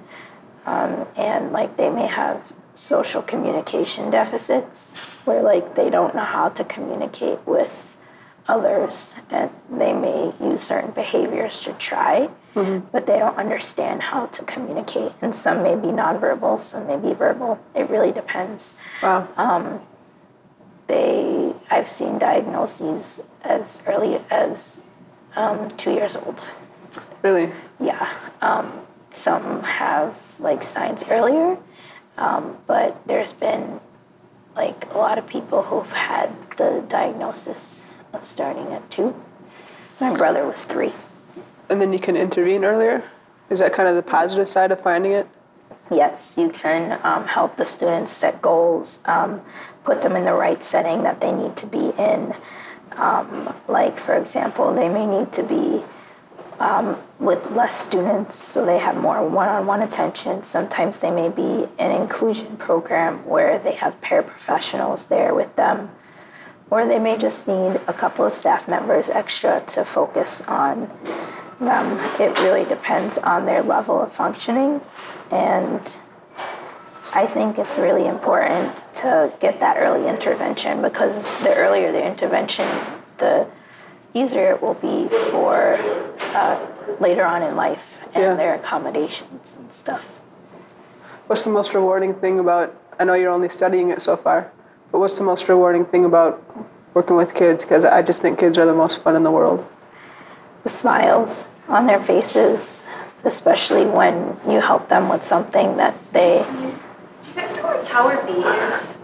um, 0.67 1.07
and 1.17 1.53
like 1.53 1.77
they 1.77 1.89
may 1.89 2.07
have 2.07 2.43
social 2.75 3.23
communication 3.23 4.11
deficits 4.11 4.97
where 5.25 5.43
like 5.43 5.75
they 5.75 5.91
don't 5.91 6.15
know 6.15 6.25
how 6.25 6.49
to 6.49 6.65
communicate 6.65 7.39
with 7.47 7.97
others 8.47 9.15
and 9.31 9.51
they 9.71 9.93
may 9.93 10.33
use 10.41 10.63
certain 10.63 10.91
behaviors 10.91 11.61
to 11.63 11.73
try 11.75 12.29
but 12.93 13.07
they 13.07 13.19
don't 13.19 13.39
understand 13.39 14.03
how 14.03 14.27
to 14.27 14.43
communicate 14.43 15.13
and 15.23 15.33
some 15.35 15.63
may 15.63 15.75
be 15.77 15.87
nonverbal 15.87 16.61
some 16.61 16.87
may 16.87 16.97
be 16.97 17.15
verbal 17.15 17.59
it 17.75 17.89
really 17.89 18.11
depends 18.13 18.75
Wow. 19.03 19.29
they 20.87 21.55
I've 21.71 21.91
seen 21.91 22.19
diagnoses 22.19 23.23
as 23.43 23.81
early 23.87 24.21
as 24.31 24.83
um, 25.37 25.71
two 25.77 25.93
years 25.93 26.17
old. 26.17 26.43
really? 27.23 27.53
Yeah, 27.79 28.09
um, 28.43 28.73
some 29.13 29.63
have 29.63 30.17
like 30.41 30.63
signs 30.65 31.05
earlier, 31.09 31.57
um, 32.19 32.57
but 32.67 33.01
there's 33.07 33.33
been 33.33 33.79
like 34.57 34.93
a 34.93 34.99
lot 34.99 35.17
of 35.19 35.27
people 35.29 35.63
who've 35.63 35.91
had 35.93 36.31
the 36.57 36.85
diagnosis 36.89 37.87
starting 38.23 38.73
at 38.73 38.91
two. 38.91 39.15
My 40.01 40.17
brother 40.17 40.47
was 40.47 40.65
three. 40.65 40.93
And 41.69 41.81
then 41.81 41.93
you 41.93 41.99
can 41.99 42.17
intervene 42.17 42.65
earlier? 42.65 43.05
Is 43.51 43.59
that 43.59 43.73
kind 43.73 43.89
of 43.89 43.97
the 43.97 44.03
positive 44.03 44.49
side 44.49 44.73
of 44.73 44.81
finding 44.81 45.13
it? 45.13 45.29
yes, 45.91 46.37
you 46.39 46.49
can 46.51 47.01
um, 47.03 47.27
help 47.27 47.57
the 47.57 47.65
students 47.65 48.13
set 48.13 48.41
goals, 48.41 49.01
um, 49.07 49.41
put 49.85 50.03
them 50.03 50.17
in 50.17 50.25
the 50.25 50.33
right 50.33 50.63
setting 50.63 51.03
that 51.03 51.21
they 51.21 51.33
need 51.33 51.57
to 51.57 51.67
be 51.67 51.91
in. 51.99 52.35
Um, 52.93 53.55
like, 53.69 53.99
for 53.99 54.15
example, 54.15 54.73
they 54.75 54.89
may 54.89 55.07
need 55.07 55.33
to 55.33 55.43
be 55.43 55.83
um, 56.59 56.99
with 57.19 57.51
less 57.53 57.81
students 57.81 58.37
so 58.37 58.65
they 58.65 58.79
have 58.79 58.97
more 58.97 59.27
one 59.27 59.49
on 59.49 59.67
one 59.67 59.83
attention. 59.83 60.45
Sometimes 60.45 60.99
they 60.99 61.11
may 61.11 61.29
be 61.29 61.67
an 61.79 61.91
inclusion 61.91 62.57
program 62.57 63.27
where 63.27 63.59
they 63.59 63.73
have 63.73 64.01
paraprofessionals 64.01 65.09
there 65.09 65.35
with 65.35 65.55
them. 65.57 65.91
Or 66.71 66.87
they 66.87 66.99
may 66.99 67.19
just 67.19 67.49
need 67.49 67.81
a 67.89 67.93
couple 67.93 68.25
of 68.25 68.33
staff 68.33 68.69
members 68.69 69.09
extra 69.11 69.63
to 69.69 69.85
focus 69.85 70.41
on 70.43 70.89
them. 71.59 71.99
It 72.21 72.39
really 72.41 72.65
depends 72.65 73.19
on 73.19 73.45
their 73.47 73.63
level 73.63 74.01
of 74.01 74.13
functioning. 74.13 74.81
And 75.31 75.97
I 77.13 77.27
think 77.27 77.59
it's 77.59 77.77
really 77.77 78.07
important 78.07 78.77
to 78.97 79.33
get 79.41 79.59
that 79.61 79.77
early 79.79 80.09
intervention 80.09 80.81
because 80.81 81.25
the 81.43 81.55
earlier 81.57 81.91
the 81.91 82.05
intervention, 82.07 82.69
the 83.19 83.49
easier 84.15 84.53
it 84.53 84.63
will 84.63 84.75
be 84.75 85.09
for 85.31 85.75
uh, 86.35 86.67
later 87.01 87.25
on 87.25 87.43
in 87.43 87.57
life 87.57 87.99
and 88.15 88.23
Yeah. 88.23 88.35
their 88.35 88.55
accommodations 88.55 89.57
and 89.59 89.73
stuff. 89.73 90.05
What's 91.27 91.45
the 91.45 91.51
most 91.51 91.75
rewarding 91.75 92.15
thing 92.15 92.39
about? 92.39 92.75
I 92.99 93.05
know 93.05 93.15
you're 93.15 93.31
only 93.31 93.49
studying 93.49 93.91
it 93.91 94.03
so 94.03 94.17
far, 94.17 94.51
what's 94.99 95.19
the 95.19 95.25
most 95.25 95.49
rewarding 95.49 95.85
thing 95.85 96.05
about 96.05 96.43
working 96.95 97.17
with 97.17 97.35
kids? 97.35 97.65
Because 97.65 97.85
I 97.85 98.03
just 98.03 98.21
think 98.23 98.39
kids 98.39 98.59
are 98.59 98.67
the 98.67 98.75
most 98.75 99.03
fun 99.03 99.17
in 99.17 99.23
the 99.23 99.31
world. 99.31 99.67
The 100.65 100.69
smiles 100.69 101.49
on 101.69 101.87
their 101.87 102.03
faces, 102.03 102.85
especially 103.25 103.87
when 103.87 104.39
you 104.49 104.61
help 104.61 104.89
them 104.89 105.09
with 105.09 105.25
something 105.25 105.77
that 105.77 105.95
they. 106.13 106.45
Do 106.51 107.29
you 107.29 107.35
guys 107.35 107.55
know 107.55 107.63
where 107.65 107.83
Tower 107.83 108.23
B 108.27 108.33
is? 108.33 108.97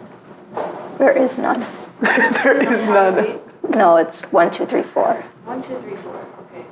There 0.98 1.12
is 1.12 1.38
none. 1.38 1.64
there 2.00 2.72
is 2.72 2.86
none. 2.86 3.40
No, 3.70 3.96
it's 3.96 4.20
one, 4.32 4.50
two, 4.50 4.66
three, 4.66 4.82
four. 4.82 5.14
One, 5.44 5.62
two, 5.62 5.78
three, 5.80 5.96
four. 5.96 6.16
Okay. 6.16 6.64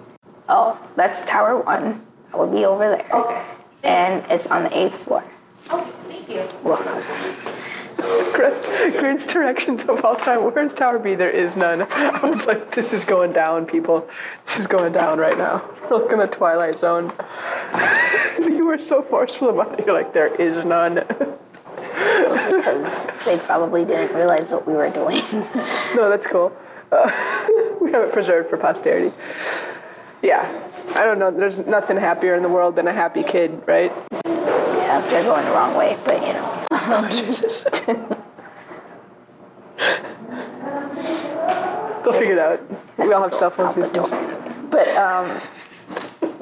Oh, 0.48 0.78
that's 0.96 1.22
Tower 1.24 1.60
One. 1.60 2.04
That 2.30 2.38
would 2.38 2.52
be 2.52 2.64
over 2.64 2.88
there. 2.88 3.08
Okay. 3.14 3.44
And 3.82 4.24
it's 4.30 4.46
on 4.46 4.64
the 4.64 4.76
eighth 4.76 4.96
floor. 4.96 5.24
Okay, 5.70 5.90
thank 6.08 6.28
you. 6.28 6.48
Welcome. 6.62 7.02
Greatest 7.96 9.28
directions 9.28 9.84
of 9.84 10.04
all 10.04 10.16
time. 10.16 10.52
Where's 10.52 10.72
Tower 10.72 10.98
B? 10.98 11.14
There 11.14 11.30
is 11.30 11.56
none. 11.56 11.86
I 11.90 12.26
was 12.26 12.46
like, 12.46 12.74
this 12.74 12.92
is 12.92 13.04
going 13.04 13.32
down, 13.32 13.66
people. 13.66 14.08
This 14.46 14.58
is 14.58 14.66
going 14.66 14.92
down 14.92 15.18
right 15.18 15.38
now. 15.38 15.64
We're 15.90 16.02
like 16.02 16.12
in 16.12 16.18
the 16.18 16.26
Twilight 16.26 16.78
Zone. 16.78 17.12
you 18.38 18.66
were 18.66 18.78
so 18.78 19.02
forceful 19.02 19.50
about 19.50 19.78
it. 19.78 19.86
You're 19.86 19.94
like, 19.94 20.12
there 20.12 20.34
is 20.34 20.64
none. 20.64 20.94
Because 20.94 23.06
they 23.24 23.38
probably 23.38 23.84
didn't 23.84 24.16
realize 24.16 24.52
what 24.52 24.66
we 24.66 24.74
were 24.74 24.90
doing. 24.90 25.22
No, 25.94 26.10
that's 26.10 26.26
cool. 26.26 26.56
Uh, 26.90 27.10
we 27.80 27.92
have 27.92 28.02
it 28.02 28.12
preserved 28.12 28.50
for 28.50 28.56
posterity. 28.56 29.14
Yeah, 30.22 30.68
I 30.96 31.04
don't 31.04 31.18
know. 31.18 31.30
There's 31.30 31.58
nothing 31.58 31.96
happier 31.96 32.34
in 32.34 32.42
the 32.42 32.48
world 32.48 32.76
than 32.76 32.88
a 32.88 32.92
happy 32.92 33.22
kid, 33.22 33.62
right? 33.66 33.92
yeah, 34.24 35.00
they're 35.08 35.24
going 35.24 35.44
the 35.44 35.50
wrong 35.50 35.76
way, 35.76 35.98
but 36.04 36.20
you 36.26 36.32
know. 36.32 36.43
Oh, 36.86 37.08
Jesus. 37.08 37.64
They'll 42.04 42.12
figure 42.12 42.34
it 42.34 42.38
out. 42.38 42.98
We 42.98 43.12
all 43.12 43.22
have 43.22 43.34
cell 43.34 43.50
phones 43.50 43.74
these 43.74 43.90
days. 43.90 44.10
But 44.70 44.88
um, 44.88 45.40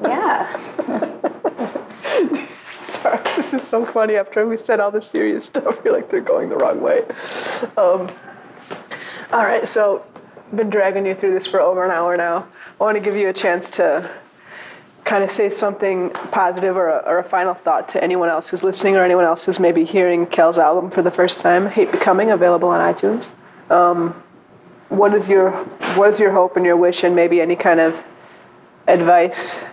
yeah, 0.03 0.59
Sorry, 2.87 3.19
this 3.35 3.53
is 3.53 3.63
so 3.63 3.85
funny. 3.85 4.15
After 4.15 4.45
we 4.45 4.57
said 4.57 4.79
all 4.79 4.91
the 4.91 5.01
serious 5.01 5.45
stuff, 5.45 5.79
you're 5.85 5.93
like, 5.93 6.09
they're 6.09 6.21
going 6.21 6.49
the 6.49 6.57
wrong 6.57 6.81
way. 6.81 7.03
Um, 7.77 8.11
all 9.31 9.43
right, 9.43 9.67
so 9.67 10.05
I've 10.37 10.57
been 10.57 10.69
dragging 10.69 11.05
you 11.05 11.15
through 11.15 11.33
this 11.33 11.47
for 11.47 11.59
over 11.61 11.85
an 11.85 11.91
hour 11.91 12.17
now. 12.17 12.47
I 12.79 12.83
want 12.83 12.95
to 12.95 13.01
give 13.01 13.15
you 13.15 13.29
a 13.29 13.33
chance 13.33 13.69
to 13.71 14.09
kind 15.03 15.23
of 15.23 15.31
say 15.31 15.49
something 15.49 16.09
positive 16.31 16.77
or 16.77 16.89
a, 16.89 17.03
or 17.05 17.19
a 17.19 17.23
final 17.23 17.53
thought 17.53 17.89
to 17.89 18.03
anyone 18.03 18.29
else 18.29 18.49
who's 18.49 18.63
listening 18.63 18.95
or 18.95 19.03
anyone 19.03 19.25
else 19.25 19.45
who's 19.45 19.59
maybe 19.59 19.83
hearing 19.83 20.25
Kel's 20.25 20.57
album 20.57 20.89
for 20.89 21.01
the 21.01 21.11
first 21.11 21.41
time, 21.41 21.67
Hate 21.67 21.91
Becoming, 21.91 22.31
available 22.31 22.69
on 22.69 22.79
iTunes. 22.93 23.29
Um, 23.69 24.23
what 24.89 25.13
is 25.13 25.27
your 25.27 25.51
what 25.95 26.09
is 26.09 26.19
your 26.19 26.31
hope 26.31 26.55
and 26.55 26.65
your 26.65 26.77
wish 26.77 27.03
and 27.03 27.15
maybe 27.15 27.41
any 27.41 27.55
kind 27.55 27.79
of 27.79 28.01
advice 28.87 29.63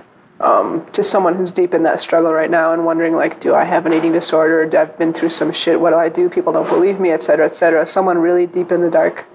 um, 0.40 0.86
to 0.92 1.04
someone 1.04 1.36
who's 1.36 1.52
deep 1.52 1.74
in 1.74 1.82
that 1.82 2.00
struggle 2.00 2.32
right 2.32 2.50
now 2.50 2.72
and 2.72 2.86
wondering 2.86 3.14
like 3.14 3.38
do 3.40 3.54
i 3.54 3.64
have 3.64 3.84
an 3.86 3.92
eating 3.92 4.12
disorder? 4.12 4.70
I've 4.78 4.96
been 4.98 5.12
through 5.12 5.30
some 5.30 5.52
shit. 5.52 5.80
What 5.80 5.90
do 5.90 5.96
i 5.96 6.08
do? 6.08 6.28
People 6.30 6.52
don't 6.52 6.68
believe 6.68 6.98
me 6.98 7.10
et 7.10 7.22
cetera 7.22 7.46
et 7.46 7.54
cetera. 7.54 7.86
Someone 7.86 8.18
really 8.18 8.46
deep 8.46 8.72
in 8.72 8.80
the 8.80 8.90
dark. 8.90 9.26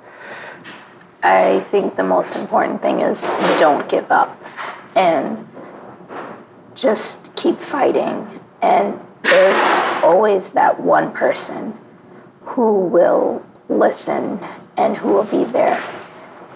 I 1.21 1.62
think 1.71 1.95
the 1.95 2.03
most 2.03 2.36
important 2.36 2.81
thing 2.81 3.01
is 3.01 3.21
don't 3.60 3.88
give 3.88 4.12
up 4.12 4.41
and 4.95 5.47
just 6.76 7.18
keep 7.36 7.60
fighting. 7.60 8.40
And 8.62 9.00
there's 9.24 10.04
always 10.04 10.52
that 10.54 10.80
one 10.80 11.12
person 11.14 11.78
who 12.42 12.80
will 12.82 13.44
listen 13.70 14.40
and 14.78 14.98
who 14.98 15.10
will 15.10 15.24
be 15.24 15.44
there. 15.46 15.82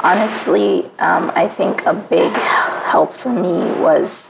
Honestly, 0.02 0.86
um, 1.00 1.32
I 1.36 1.48
think 1.48 1.86
a 1.86 1.94
big 1.94 2.32
help 2.32 3.14
for 3.14 3.30
me 3.34 3.82
was 3.82 4.30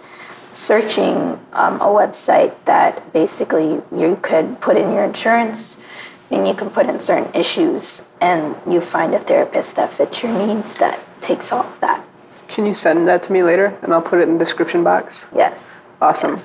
searching 0.53 1.39
um, 1.53 1.75
a 1.79 1.85
website 1.85 2.53
that 2.65 3.13
basically 3.13 3.81
you 3.95 4.17
could 4.21 4.59
put 4.61 4.77
in 4.77 4.93
your 4.93 5.03
insurance 5.03 5.77
and 6.31 6.47
you 6.47 6.53
can 6.53 6.69
put 6.69 6.87
in 6.87 6.99
certain 6.99 7.33
issues 7.35 8.01
and 8.19 8.55
you 8.71 8.81
find 8.81 9.13
a 9.13 9.19
therapist 9.19 9.75
that 9.75 9.93
fits 9.93 10.23
your 10.23 10.31
needs 10.47 10.75
that 10.75 10.99
takes 11.21 11.51
all 11.51 11.63
of 11.65 11.79
that. 11.81 12.03
can 12.47 12.65
you 12.65 12.73
send 12.73 13.07
that 13.07 13.21
to 13.23 13.31
me 13.31 13.43
later 13.43 13.77
and 13.83 13.93
i'll 13.93 14.01
put 14.01 14.19
it 14.19 14.27
in 14.27 14.33
the 14.33 14.39
description 14.39 14.83
box 14.83 15.27
Yes. 15.35 15.61
Awesome. 16.01 16.37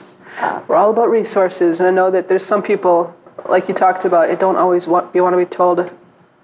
We're 0.69 0.77
all 0.77 0.91
about 0.91 1.11
resources 1.11 1.79
and 1.79 1.87
i 1.89 1.91
know 1.91 2.11
that 2.11 2.29
there's 2.29 2.45
some 2.45 2.63
people 2.63 3.15
like 3.49 3.69
you 3.69 3.75
talked 3.75 4.05
about 4.05 4.31
it 4.31 4.41
don't 4.41 4.57
always 4.57 4.89
want 4.89 5.15
you 5.15 5.23
want 5.23 5.33
to 5.35 5.39
be 5.39 5.45
told 5.45 5.91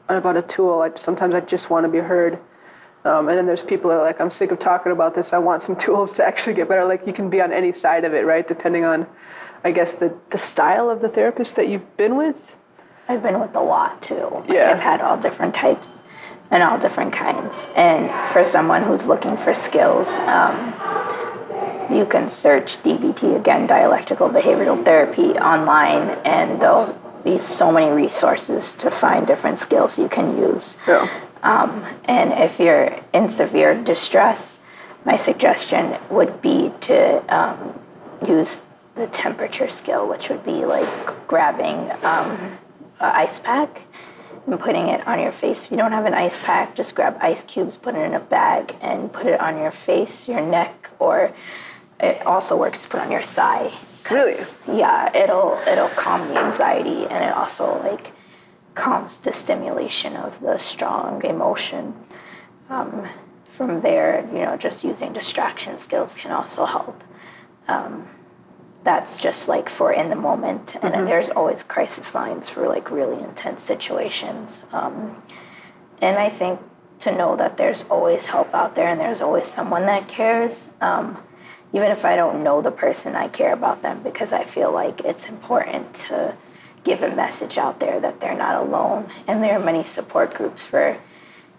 about 0.09 0.37
a 0.37 0.43
tool. 0.43 0.81
I, 0.83 0.91
sometimes 0.97 1.35
i 1.35 1.41
just 1.41 1.71
want 1.71 1.85
to 1.85 1.89
be 1.89 1.99
heard. 1.99 2.39
Um, 3.05 3.29
and 3.29 3.39
then 3.39 3.47
there's 3.47 3.63
people 3.63 3.91
that 3.91 3.97
are 3.97 4.03
like 4.03 4.21
i'm 4.21 4.31
sick 4.31 4.51
of 4.53 4.59
talking 4.59 4.93
about 4.93 5.15
this. 5.15 5.33
I 5.33 5.39
want 5.39 5.63
some 5.63 5.77
tools 5.87 6.13
to 6.15 6.25
actually 6.25 6.55
get 6.55 6.69
better. 6.69 6.85
Like 6.85 7.07
you 7.07 7.13
can 7.13 7.31
be 7.31 7.41
on 7.41 7.53
any 7.53 7.73
side 7.73 8.05
of 8.05 8.15
it 8.15 8.27
right? 8.27 8.47
Depending 8.47 8.85
on 8.85 9.07
i 9.65 9.71
guess 9.71 9.93
the, 9.93 10.15
the 10.31 10.39
style 10.39 10.89
of 10.89 11.01
the 11.01 11.09
therapist 11.09 11.57
that 11.57 11.69
you've 11.69 11.97
been 11.97 12.17
with. 12.17 12.55
I've 13.09 13.23
been 13.23 13.41
with 13.41 13.55
a 13.57 13.61
lot 13.61 14.01
too. 14.03 14.29
Like 14.33 14.49
Yeah. 14.49 14.71
I've 14.71 14.79
had 14.79 15.01
all 15.01 15.17
different 15.17 15.55
types 15.55 16.05
and 16.53 16.63
all 16.63 16.79
different 16.79 17.13
kinds. 17.13 17.67
And 17.75 18.11
for 18.33 18.45
someone 18.45 18.83
who's 18.83 19.07
looking 19.07 19.37
for 19.37 19.55
skills, 19.55 20.09
um, 20.21 20.75
you 21.93 22.07
can 22.07 22.29
search 22.29 22.83
DBT 22.83 23.37
again, 23.37 23.67
dialectical 23.67 24.29
behavioral 24.29 24.85
therapy 24.85 25.33
online, 25.39 26.11
and 26.25 26.61
there'll 26.61 26.97
be 27.25 27.39
so 27.39 27.71
many 27.71 27.91
resources 27.91 28.75
to 28.77 28.91
find 28.91 29.27
different 29.27 29.61
skills 29.61 29.99
you 29.99 30.09
can 30.09 30.39
use. 30.39 30.77
yeah 30.87 31.09
Um, 31.43 31.85
and 32.05 32.33
if 32.33 32.59
you're 32.61 33.01
in 33.13 33.29
severe 33.31 33.75
distress, 33.75 34.61
my 35.05 35.17
suggestion 35.17 35.97
would 36.11 36.43
be 36.43 36.73
to 36.83 37.23
um, 37.35 37.81
use 38.27 38.61
the 38.95 39.07
temperature 39.07 39.69
skill, 39.69 40.07
which 40.09 40.29
would 40.29 40.45
be 40.45 40.65
like 40.67 41.27
grabbing 41.27 41.91
um, 42.03 42.59
an 43.01 43.13
ice 43.25 43.41
pack 43.41 43.83
and 44.47 44.61
putting 44.61 44.89
it 44.89 45.07
on 45.07 45.19
your 45.19 45.33
face. 45.33 45.65
If 45.65 45.71
you 45.71 45.77
don't 45.77 45.93
have 45.93 46.07
an 46.07 46.15
ice 46.15 46.37
pack, 46.43 46.75
just 46.75 46.95
grab 46.95 47.17
ice 47.21 47.45
cubes, 47.45 47.77
put 47.77 47.95
it 47.95 48.01
in 48.01 48.15
a 48.15 48.21
bag, 48.21 48.77
and 48.81 49.13
put 49.13 49.27
it 49.27 49.41
on 49.41 49.59
your 49.59 49.71
face, 49.71 50.29
your 50.29 50.41
neck, 50.41 50.91
or 50.99 51.33
it 52.01 52.27
also 52.27 52.57
works 52.57 52.83
to 52.83 52.89
put 52.89 53.01
on 53.01 53.11
your 53.11 53.23
thigh. 53.23 53.73
Really? 54.11 54.35
Yeah, 54.67 55.15
it'll 55.17 55.61
it'll 55.69 55.89
calm 55.91 56.29
the 56.29 56.39
anxiety, 56.39 57.07
and 57.07 57.25
it 57.25 57.33
also 57.33 57.81
like 57.83 58.13
calms 58.75 59.19
the 59.19 59.33
stimulation 59.33 60.17
of 60.17 60.41
the 60.41 60.59
strong 60.59 61.25
emotion. 61.25 61.95
Um, 62.69 63.09
from 63.57 63.83
there, 63.83 64.27
you 64.33 64.39
know, 64.39 64.57
just 64.57 64.85
using 64.85 65.13
distraction 65.13 65.77
skills 65.77 66.15
can 66.15 66.31
also 66.31 66.65
help. 66.65 67.05
Um, 67.69 68.09
that's 68.83 69.21
just 69.21 69.49
like 69.49 69.69
for 69.69 69.93
in 69.93 70.09
the 70.09 70.17
moment, 70.17 70.77
and 70.83 70.95
then 70.95 71.05
there's 71.05 71.29
always 71.29 71.63
crisis 71.63 72.15
lines 72.15 72.49
for 72.49 72.67
like 72.69 72.91
really 72.91 73.23
intense 73.23 73.63
situations. 73.63 74.65
Um, 74.73 75.23
and 76.01 76.17
I 76.17 76.31
think 76.31 76.61
to 77.01 77.15
know 77.15 77.37
that 77.37 77.59
there's 77.59 77.85
always 77.91 78.27
help 78.27 78.55
out 78.55 78.75
there, 78.75 78.89
and 78.89 78.99
there's 78.99 79.21
always 79.21 79.47
someone 79.47 79.87
that 79.87 80.09
cares. 80.09 80.71
Um, 80.81 81.19
even 81.73 81.91
if 81.91 82.05
I 82.05 82.17
don't 82.17 82.43
know 82.43 82.61
the 82.61 82.71
person, 82.71 83.15
I 83.15 83.29
care 83.29 83.53
about 83.53 83.83
them 83.83 84.03
because 84.03 84.33
I 84.33 84.45
feel 84.45 84.73
like 84.73 85.01
it's 85.03 85.29
important 85.29 85.95
to 86.09 86.35
give 86.83 87.03
a 87.03 87.15
message 87.15 87.59
out 87.59 87.79
there 87.79 88.01
that 88.01 88.21
they're 88.21 88.37
not 88.37 88.57
alone. 88.57 89.11
And 89.27 89.43
there 89.43 89.59
are 89.59 89.65
many 89.65 89.85
support 89.85 90.35
groups 90.35 90.65
for 90.65 90.99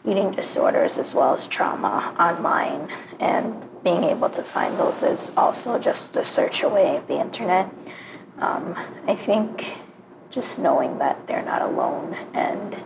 eating 0.05 0.31
disorders 0.31 0.97
as 0.97 1.13
well 1.13 1.35
as 1.35 1.47
trauma 1.47 2.15
online. 2.19 2.89
And 3.19 3.67
being 3.83 4.03
able 4.03 4.29
to 4.29 4.43
find 4.43 4.77
those 4.77 5.03
is 5.03 5.31
also 5.37 5.79
just 5.79 6.15
a 6.15 6.25
search 6.25 6.63
away 6.63 6.97
of 6.97 7.07
the 7.07 7.19
internet. 7.19 7.69
um, 8.39 8.75
I 9.07 9.15
think 9.15 9.65
just 10.31 10.59
knowing 10.59 10.97
that 10.97 11.27
they're 11.27 11.43
not 11.43 11.61
alone 11.61 12.15
and 12.33 12.77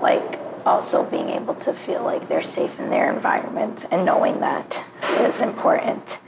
like 0.00 0.38
also 0.66 1.04
being 1.04 1.30
able 1.30 1.54
to 1.54 1.72
feel 1.72 2.02
like 2.02 2.28
they're 2.28 2.42
safe 2.42 2.78
in 2.78 2.90
their 2.90 3.12
environment 3.12 3.86
and 3.90 4.04
knowing 4.04 4.40
that 4.40 4.84
is 5.20 5.40
important. 5.40 6.18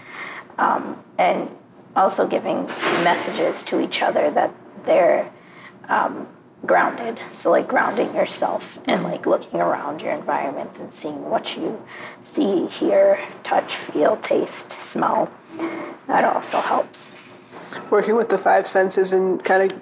Um, 0.56 1.02
and 1.18 1.50
also 1.96 2.26
giving 2.26 2.66
messages 3.02 3.64
to 3.64 3.80
each 3.80 4.00
other 4.00 4.30
that 4.30 4.54
they're 4.84 5.30
um, 5.88 6.28
grounded. 6.64 7.18
So, 7.30 7.50
like 7.50 7.66
grounding 7.66 8.14
yourself 8.14 8.78
and 8.86 9.02
like 9.02 9.26
looking 9.26 9.60
around 9.60 10.02
your 10.02 10.12
environment 10.12 10.78
and 10.78 10.92
seeing 10.92 11.28
what 11.28 11.56
you 11.56 11.82
see, 12.22 12.66
hear, 12.66 13.20
touch, 13.42 13.74
feel, 13.74 14.16
taste, 14.18 14.72
smell. 14.72 15.30
That 16.06 16.24
also 16.24 16.60
helps. 16.60 17.12
Working 17.90 18.16
with 18.16 18.28
the 18.28 18.38
five 18.38 18.66
senses 18.66 19.12
and 19.12 19.44
kind 19.44 19.72
of 19.72 19.80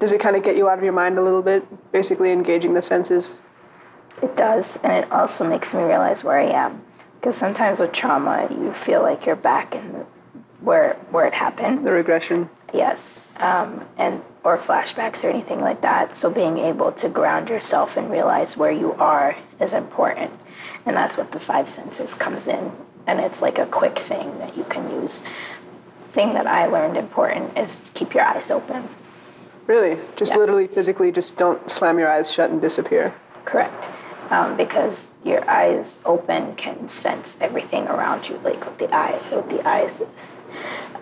does 0.00 0.12
it 0.12 0.20
kind 0.20 0.34
of 0.34 0.42
get 0.42 0.56
you 0.56 0.68
out 0.68 0.78
of 0.78 0.84
your 0.84 0.92
mind 0.92 1.18
a 1.18 1.22
little 1.22 1.42
bit? 1.42 1.92
Basically, 1.92 2.32
engaging 2.32 2.74
the 2.74 2.82
senses. 2.82 3.34
It 4.22 4.36
does, 4.36 4.78
and 4.82 4.92
it 4.92 5.10
also 5.10 5.48
makes 5.48 5.72
me 5.72 5.82
realize 5.82 6.22
where 6.24 6.38
I 6.38 6.50
am. 6.50 6.82
Because 7.20 7.36
sometimes 7.36 7.78
with 7.78 7.92
trauma, 7.92 8.48
you 8.50 8.72
feel 8.72 9.02
like 9.02 9.26
you're 9.26 9.36
back 9.36 9.74
in 9.74 9.92
the, 9.92 10.06
where 10.60 10.94
where 11.10 11.26
it 11.26 11.34
happened. 11.34 11.86
The 11.86 11.92
regression. 11.92 12.48
Yes, 12.72 13.20
um, 13.36 13.84
and 13.96 14.22
or 14.44 14.56
flashbacks 14.56 15.24
or 15.24 15.28
anything 15.28 15.60
like 15.60 15.80
that. 15.82 16.16
So 16.16 16.30
being 16.30 16.58
able 16.58 16.92
to 16.92 17.08
ground 17.08 17.48
yourself 17.48 17.96
and 17.96 18.10
realize 18.10 18.56
where 18.56 18.70
you 18.70 18.92
are 18.94 19.36
is 19.60 19.74
important, 19.74 20.32
and 20.86 20.96
that's 20.96 21.16
what 21.16 21.32
the 21.32 21.40
five 21.40 21.68
senses 21.68 22.14
comes 22.14 22.48
in. 22.48 22.72
And 23.06 23.20
it's 23.20 23.42
like 23.42 23.58
a 23.58 23.66
quick 23.66 23.98
thing 23.98 24.38
that 24.38 24.56
you 24.56 24.64
can 24.64 24.90
use. 25.02 25.22
Thing 26.12 26.34
that 26.34 26.46
I 26.46 26.66
learned 26.66 26.96
important 26.96 27.56
is 27.56 27.82
keep 27.94 28.14
your 28.14 28.24
eyes 28.24 28.50
open. 28.50 28.88
Really, 29.66 29.98
just 30.16 30.30
Yes. 30.32 30.38
literally, 30.38 30.66
physically, 30.66 31.12
just 31.12 31.36
don't 31.36 31.70
slam 31.70 31.98
your 31.98 32.10
eyes 32.10 32.30
shut 32.30 32.50
and 32.50 32.60
disappear. 32.60 33.14
Correct. 33.44 33.84
Um, 34.30 34.56
because 34.56 35.10
your 35.24 35.48
eyes 35.50 35.98
open 36.04 36.54
can 36.54 36.88
sense 36.88 37.36
everything 37.40 37.88
around 37.88 38.28
you, 38.28 38.40
like 38.44 38.64
with 38.64 38.78
the 38.78 38.94
eye, 38.94 39.20
with 39.32 39.50
the 39.50 39.68
eyes, 39.68 40.02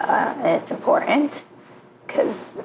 uh, 0.00 0.34
and 0.38 0.62
it's 0.62 0.70
important 0.70 1.42
because 2.06 2.58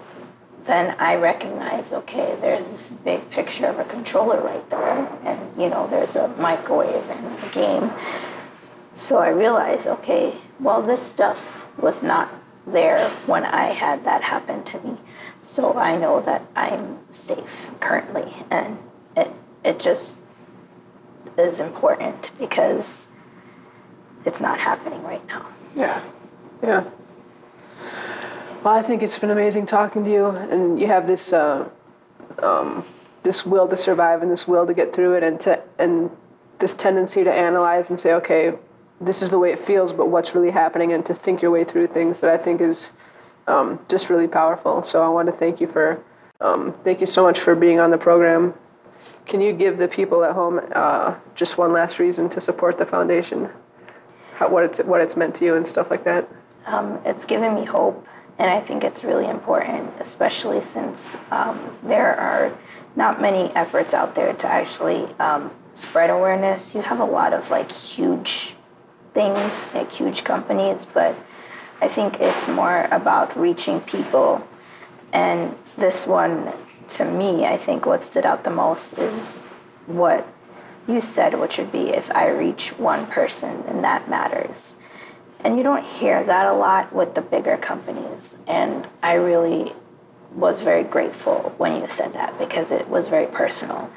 then 0.66 0.96
I 0.98 1.16
recognize, 1.16 1.92
okay, 1.92 2.38
there's 2.40 2.70
this 2.70 2.92
big 2.92 3.30
picture 3.30 3.68
of 3.68 3.80
a 3.80 3.84
controller 3.84 4.40
right 4.42 4.68
there, 4.70 5.08
and 5.26 5.62
you 5.62 5.70
know, 5.70 5.88
there's 5.88 6.16
a 6.16 6.30
microwave 6.40 7.10
and 7.10 7.44
a 7.44 7.50
game. 7.50 7.92
So 8.94 9.18
I 9.18 9.30
realize, 9.30 9.86
okay, 9.86 10.38
well, 10.60 10.82
this 10.82 11.02
stuff 11.02 11.68
was 11.78 12.04
not 12.04 12.30
there 12.66 13.10
when 13.26 13.44
I 13.44 13.74
had 13.74 14.06
that 14.06 14.22
happen 14.22 14.64
to 14.64 14.80
me. 14.80 14.98
So 15.42 15.74
I 15.74 15.98
know 15.98 16.22
that 16.22 16.44
I'm 16.56 17.00
safe 17.12 17.72
currently, 17.82 18.34
and 18.50 18.78
it 19.18 19.32
it 19.66 19.80
just 19.80 20.18
is 21.38 21.60
important 21.60 22.32
because 22.40 23.08
it's 24.26 24.40
not 24.40 24.60
happening 24.60 25.02
right 25.04 25.26
now. 25.28 25.46
Yeah. 25.76 26.02
Yeah. 26.62 26.84
Well, 28.64 28.74
I 28.74 28.82
think 28.82 29.04
it's 29.04 29.20
been 29.20 29.32
amazing 29.32 29.66
talking 29.66 30.06
to 30.06 30.10
you, 30.10 30.28
and 30.28 30.80
you 30.80 30.88
have 30.88 31.06
this 31.06 31.34
uh, 31.34 31.68
um, 32.42 32.86
this 33.24 33.46
will 33.46 33.68
to 33.68 33.76
survive 33.76 34.22
and 34.22 34.32
this 34.32 34.48
will 34.48 34.66
to 34.66 34.74
get 34.74 34.94
through 34.94 35.16
it, 35.16 35.24
and 35.24 35.40
to 35.42 35.62
and 35.80 36.10
this 36.60 36.74
tendency 36.74 37.24
to 37.26 37.34
analyze 37.34 37.90
and 37.90 38.00
say, 38.00 38.14
okay, 38.14 38.54
this 39.02 39.22
is 39.22 39.30
the 39.32 39.40
way 39.40 39.52
it 39.52 39.60
feels, 39.60 39.92
but 39.92 40.08
what's 40.08 40.34
really 40.34 40.52
happening, 40.52 40.94
and 40.94 41.06
to 41.06 41.14
think 41.14 41.42
your 41.42 41.52
way 41.52 41.66
through 41.66 41.88
things 41.88 42.22
that 42.22 42.30
I 42.30 42.38
think 42.38 42.62
is 42.62 42.92
um, 43.48 43.80
just 43.90 44.10
really 44.10 44.28
powerful. 44.28 44.82
So 44.82 45.04
I 45.04 45.10
want 45.10 45.26
to 45.26 45.34
thank 45.34 45.60
you 45.60 45.68
for 45.68 46.02
um, 46.40 46.74
thank 46.86 47.02
you 47.02 47.06
so 47.06 47.24
much 47.24 47.40
for 47.40 47.56
being 47.56 47.80
on 47.80 47.92
the 47.92 47.98
program. 47.98 48.54
Can 49.26 49.42
you 49.42 49.54
give 49.54 49.78
the 49.78 49.88
people 49.88 50.24
at 50.24 50.34
home 50.34 50.60
uh, 50.74 51.16
just 51.36 51.58
one 51.58 51.74
last 51.74 52.00
reason 52.00 52.30
to 52.30 52.42
support 52.42 52.78
the 52.78 52.86
foundation? 52.86 53.50
How, 54.36 54.50
what 54.50 54.64
it's 54.64 54.80
what 54.80 55.02
it's 55.02 55.16
meant 55.16 55.36
to 55.36 55.46
you 55.46 55.56
and 55.56 55.68
stuff 55.68 55.90
like 55.90 56.04
that. 56.04 56.28
Um, 56.66 57.00
it's 57.06 57.26
given 57.26 57.56
me 57.56 57.66
hope, 57.66 58.06
and 58.38 58.50
I 58.50 58.60
think 58.62 58.84
it's 58.84 59.04
really 59.04 59.28
important, 59.28 59.92
especially 60.00 60.62
since 60.62 61.16
um, 61.32 61.78
there 61.84 62.16
are 62.16 62.58
not 62.96 63.22
many 63.22 63.50
efforts 63.56 63.94
out 63.94 64.16
there 64.16 64.34
to 64.34 64.48
actually 64.48 65.06
um, 65.20 65.52
spread 65.74 66.10
awareness. 66.10 66.76
You 66.76 66.82
have 66.82 67.00
a 67.00 67.06
lot 67.06 67.34
of 67.34 67.50
like 67.50 67.72
huge 67.72 68.56
things, 69.14 69.72
like 69.74 69.92
huge 69.92 70.24
companies, 70.24 70.86
but 70.94 71.16
I 71.82 71.88
think 71.88 72.20
it's 72.20 72.48
more 72.48 72.88
about 72.92 73.38
reaching 73.38 73.82
people. 73.82 74.46
And 75.12 75.56
this 75.78 76.08
one, 76.08 76.54
to 76.90 77.06
me, 77.06 77.46
I 77.46 77.58
think 77.58 77.86
what 77.86 78.04
stood 78.04 78.26
out 78.26 78.44
the 78.44 78.50
most 78.50 78.98
is 78.98 79.44
what 79.86 80.28
you 80.88 81.00
said, 81.02 81.40
which 81.40 81.58
would 81.58 81.72
be 81.72 81.90
if 81.90 82.12
I 82.12 82.28
reach 82.28 82.78
one 82.78 83.08
person, 83.08 83.64
then 83.66 83.82
that 83.82 84.10
matters. 84.10 84.76
And 85.40 85.58
you 85.58 85.64
don't 85.64 85.84
hear 85.84 86.24
that 86.24 86.46
a 86.46 86.54
lot 86.54 86.94
with 86.94 87.16
the 87.16 87.22
bigger 87.22 87.58
companies. 87.58 88.36
And 88.48 88.88
I 89.02 89.16
really 89.16 89.74
was 90.34 90.62
very 90.62 90.84
grateful 90.84 91.54
when 91.58 91.80
you 91.80 91.88
said 91.88 92.14
that 92.14 92.38
because 92.40 92.72
it 92.72 92.88
was 92.88 93.08
very 93.08 93.28
personal. 93.28 93.90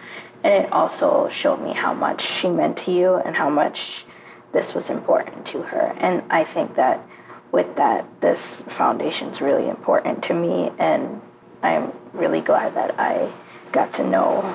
And 0.44 0.64
it 0.64 0.72
also 0.72 1.28
showed 1.28 1.62
me 1.62 1.72
how 1.72 1.94
much 1.94 2.20
she 2.22 2.48
meant 2.48 2.76
to 2.78 2.92
you 2.92 3.14
and 3.14 3.36
how 3.36 3.48
much 3.48 4.04
this 4.52 4.74
was 4.74 4.90
important 4.90 5.46
to 5.46 5.62
her. 5.62 5.96
And 5.98 6.22
I 6.30 6.44
think 6.44 6.76
that 6.76 7.06
with 7.52 7.76
that, 7.76 8.06
this 8.20 8.60
foundation 8.62 9.28
is 9.28 9.40
really 9.40 9.68
important 9.68 10.22
to 10.24 10.34
me. 10.34 10.72
And 10.78 11.20
I'm 11.62 11.92
really 12.12 12.40
glad 12.40 12.74
that 12.74 12.98
I 12.98 13.30
got 13.72 13.92
to 13.94 14.04
know 14.04 14.54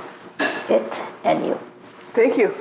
it 0.69 1.01
and 1.23 1.45
you. 1.45 1.57
Thank 2.13 2.37
you. 2.37 2.53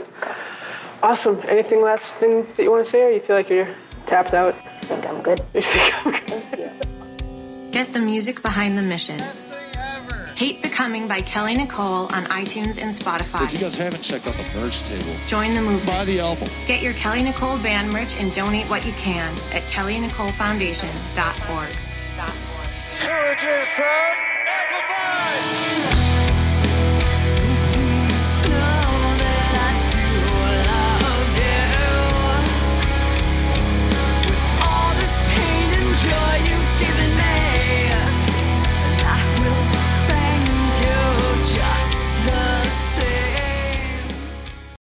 Awesome. 1.02 1.40
Anything 1.48 1.82
last 1.82 2.12
thing 2.14 2.46
that 2.56 2.62
you 2.62 2.70
want 2.70 2.84
to 2.84 2.90
say, 2.90 3.02
or 3.02 3.10
you 3.10 3.20
feel 3.20 3.36
like 3.36 3.48
you're 3.48 3.68
tapped 4.06 4.34
out? 4.34 4.54
I 4.54 4.80
think 4.82 5.06
I'm 5.08 5.22
good. 5.22 5.40
You 5.54 5.62
think 5.62 6.06
I'm 6.06 6.12
good? 6.12 6.28
Thank 6.28 6.60
you. 6.60 6.70
Get 7.72 7.92
the 7.92 8.00
music 8.00 8.42
behind 8.42 8.76
the 8.76 8.82
mission. 8.82 9.18
Hate 10.36 10.62
Becoming 10.62 11.06
by 11.06 11.20
Kelly 11.20 11.54
Nicole 11.54 12.06
on 12.14 12.24
iTunes 12.24 12.78
and 12.78 12.96
Spotify. 12.96 13.44
If 13.44 13.52
you 13.52 13.58
guys 13.58 13.76
haven't 13.76 14.02
checked 14.02 14.26
out 14.26 14.34
the 14.34 14.58
merch 14.58 14.82
table, 14.84 15.04
Join 15.28 15.52
the 15.54 15.60
movement. 15.60 15.86
buy 15.86 16.04
the 16.06 16.18
album. 16.20 16.48
Get 16.66 16.80
your 16.82 16.94
Kelly 16.94 17.22
Nicole 17.22 17.58
band 17.58 17.92
merch 17.92 18.08
and 18.18 18.32
donate 18.34 18.66
what 18.70 18.86
you 18.86 18.92
can 18.94 19.30
at 19.52 19.62
kellynicolefoundation.org. 19.64 21.76
Courage 23.00 23.44
is 23.44 23.68
Amplified. 24.90 25.69